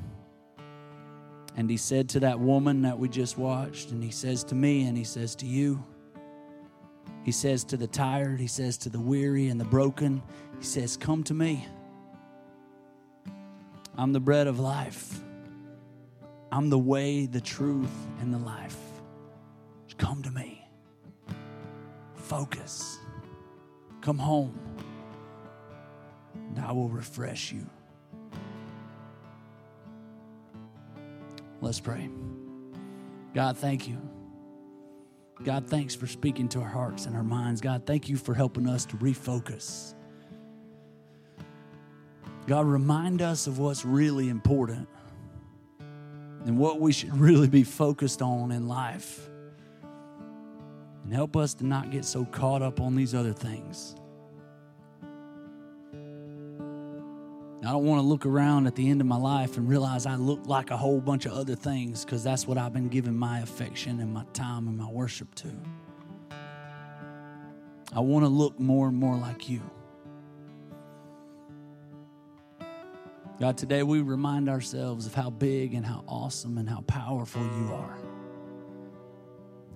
And 1.56 1.68
he 1.68 1.76
said 1.76 2.08
to 2.10 2.20
that 2.20 2.40
woman 2.40 2.82
that 2.82 2.98
we 2.98 3.08
just 3.08 3.36
watched, 3.36 3.90
and 3.90 4.02
he 4.02 4.10
says 4.10 4.42
to 4.44 4.54
me, 4.54 4.86
and 4.86 4.96
he 4.96 5.04
says 5.04 5.34
to 5.36 5.46
you, 5.46 5.84
he 7.24 7.32
says 7.32 7.62
to 7.64 7.76
the 7.76 7.86
tired, 7.86 8.40
he 8.40 8.46
says 8.46 8.76
to 8.78 8.88
the 8.88 8.98
weary 8.98 9.48
and 9.48 9.60
the 9.60 9.64
broken, 9.64 10.22
he 10.58 10.64
says, 10.64 10.96
Come 10.96 11.22
to 11.24 11.34
me. 11.34 11.66
I'm 13.96 14.12
the 14.12 14.20
bread 14.20 14.46
of 14.46 14.58
life. 14.58 15.20
I'm 16.50 16.68
the 16.68 16.78
way, 16.78 17.26
the 17.26 17.40
truth, 17.40 17.92
and 18.20 18.32
the 18.32 18.38
life. 18.38 18.76
Just 19.86 19.98
come 19.98 20.22
to 20.22 20.30
me. 20.30 20.66
Focus. 22.14 22.98
Come 24.00 24.18
home. 24.18 24.58
And 26.34 26.58
I 26.58 26.72
will 26.72 26.88
refresh 26.88 27.52
you. 27.52 27.66
Let's 31.72 31.80
pray. 31.80 32.10
God, 33.34 33.56
thank 33.56 33.88
you. 33.88 33.96
God, 35.42 35.66
thanks 35.66 35.94
for 35.94 36.06
speaking 36.06 36.46
to 36.50 36.60
our 36.60 36.68
hearts 36.68 37.06
and 37.06 37.16
our 37.16 37.22
minds. 37.22 37.62
God, 37.62 37.86
thank 37.86 38.10
you 38.10 38.18
for 38.18 38.34
helping 38.34 38.68
us 38.68 38.84
to 38.84 38.96
refocus. 38.98 39.94
God, 42.46 42.66
remind 42.66 43.22
us 43.22 43.46
of 43.46 43.58
what's 43.58 43.86
really 43.86 44.28
important 44.28 44.86
and 46.44 46.58
what 46.58 46.78
we 46.78 46.92
should 46.92 47.16
really 47.16 47.48
be 47.48 47.64
focused 47.64 48.20
on 48.20 48.52
in 48.52 48.68
life. 48.68 49.30
And 51.04 51.14
help 51.14 51.38
us 51.38 51.54
to 51.54 51.64
not 51.64 51.90
get 51.90 52.04
so 52.04 52.26
caught 52.26 52.60
up 52.60 52.82
on 52.82 52.94
these 52.94 53.14
other 53.14 53.32
things. 53.32 53.96
I 57.72 57.74
don't 57.76 57.86
want 57.86 58.02
to 58.02 58.06
look 58.06 58.26
around 58.26 58.66
at 58.66 58.74
the 58.74 58.90
end 58.90 59.00
of 59.00 59.06
my 59.06 59.16
life 59.16 59.56
and 59.56 59.66
realize 59.66 60.04
I 60.04 60.16
look 60.16 60.40
like 60.44 60.70
a 60.70 60.76
whole 60.76 61.00
bunch 61.00 61.24
of 61.24 61.32
other 61.32 61.54
things 61.54 62.04
because 62.04 62.22
that's 62.22 62.46
what 62.46 62.58
I've 62.58 62.74
been 62.74 62.90
giving 62.90 63.16
my 63.16 63.40
affection 63.40 64.00
and 64.00 64.12
my 64.12 64.26
time 64.34 64.68
and 64.68 64.76
my 64.76 64.90
worship 64.90 65.34
to. 65.36 65.48
I 67.90 68.00
want 68.00 68.26
to 68.26 68.28
look 68.28 68.60
more 68.60 68.88
and 68.88 68.96
more 68.98 69.16
like 69.16 69.48
you. 69.48 69.62
God, 73.40 73.56
today 73.56 73.82
we 73.82 74.02
remind 74.02 74.50
ourselves 74.50 75.06
of 75.06 75.14
how 75.14 75.30
big 75.30 75.72
and 75.72 75.86
how 75.86 76.04
awesome 76.06 76.58
and 76.58 76.68
how 76.68 76.82
powerful 76.82 77.40
you 77.40 77.72
are, 77.72 77.96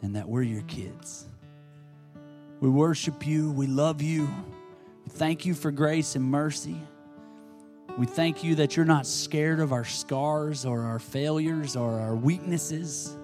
and 0.03 0.15
that 0.17 0.29
we're 0.29 0.43
your 0.43 0.65
kids. 0.65 1.29
We 2.61 2.69
worship 2.69 3.27
you, 3.27 3.51
we 3.53 3.67
love 3.67 4.03
you, 4.03 4.29
thank 5.09 5.47
you 5.47 5.55
for 5.55 5.71
grace 5.71 6.15
and 6.15 6.27
mercy. 6.27 6.79
We 7.97 8.07
thank 8.07 8.45
you 8.45 8.57
that 8.57 8.77
you're 8.77 8.87
not 8.87 9.07
scared 9.07 9.61
of 9.61 9.73
our 9.73 9.85
scars 9.85 10.67
or 10.67 10.83
our 10.83 10.99
failures 10.99 11.77
or 11.77 11.99
our 11.99 12.15
weaknesses, 12.15 13.17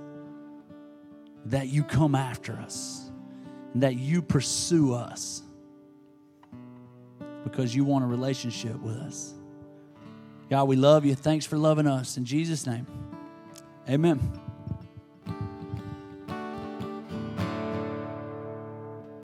that 1.47 1.69
you 1.69 1.85
come 1.85 2.15
after 2.15 2.55
us, 2.55 3.11
that 3.75 3.97
you 3.97 4.23
pursue 4.23 4.95
us 4.95 5.43
because 7.45 7.75
you 7.75 7.85
want 7.85 8.05
a 8.05 8.07
relationship 8.07 8.81
with 8.81 8.97
us. 8.97 9.35
God, 10.49 10.65
we 10.69 10.77
love 10.77 11.05
you. 11.05 11.15
Thanks 11.15 11.45
for 11.47 11.59
loving 11.59 11.87
us. 11.87 12.17
In 12.17 12.25
Jesus' 12.25 12.67
name, 12.67 12.87
amen. 13.89 14.42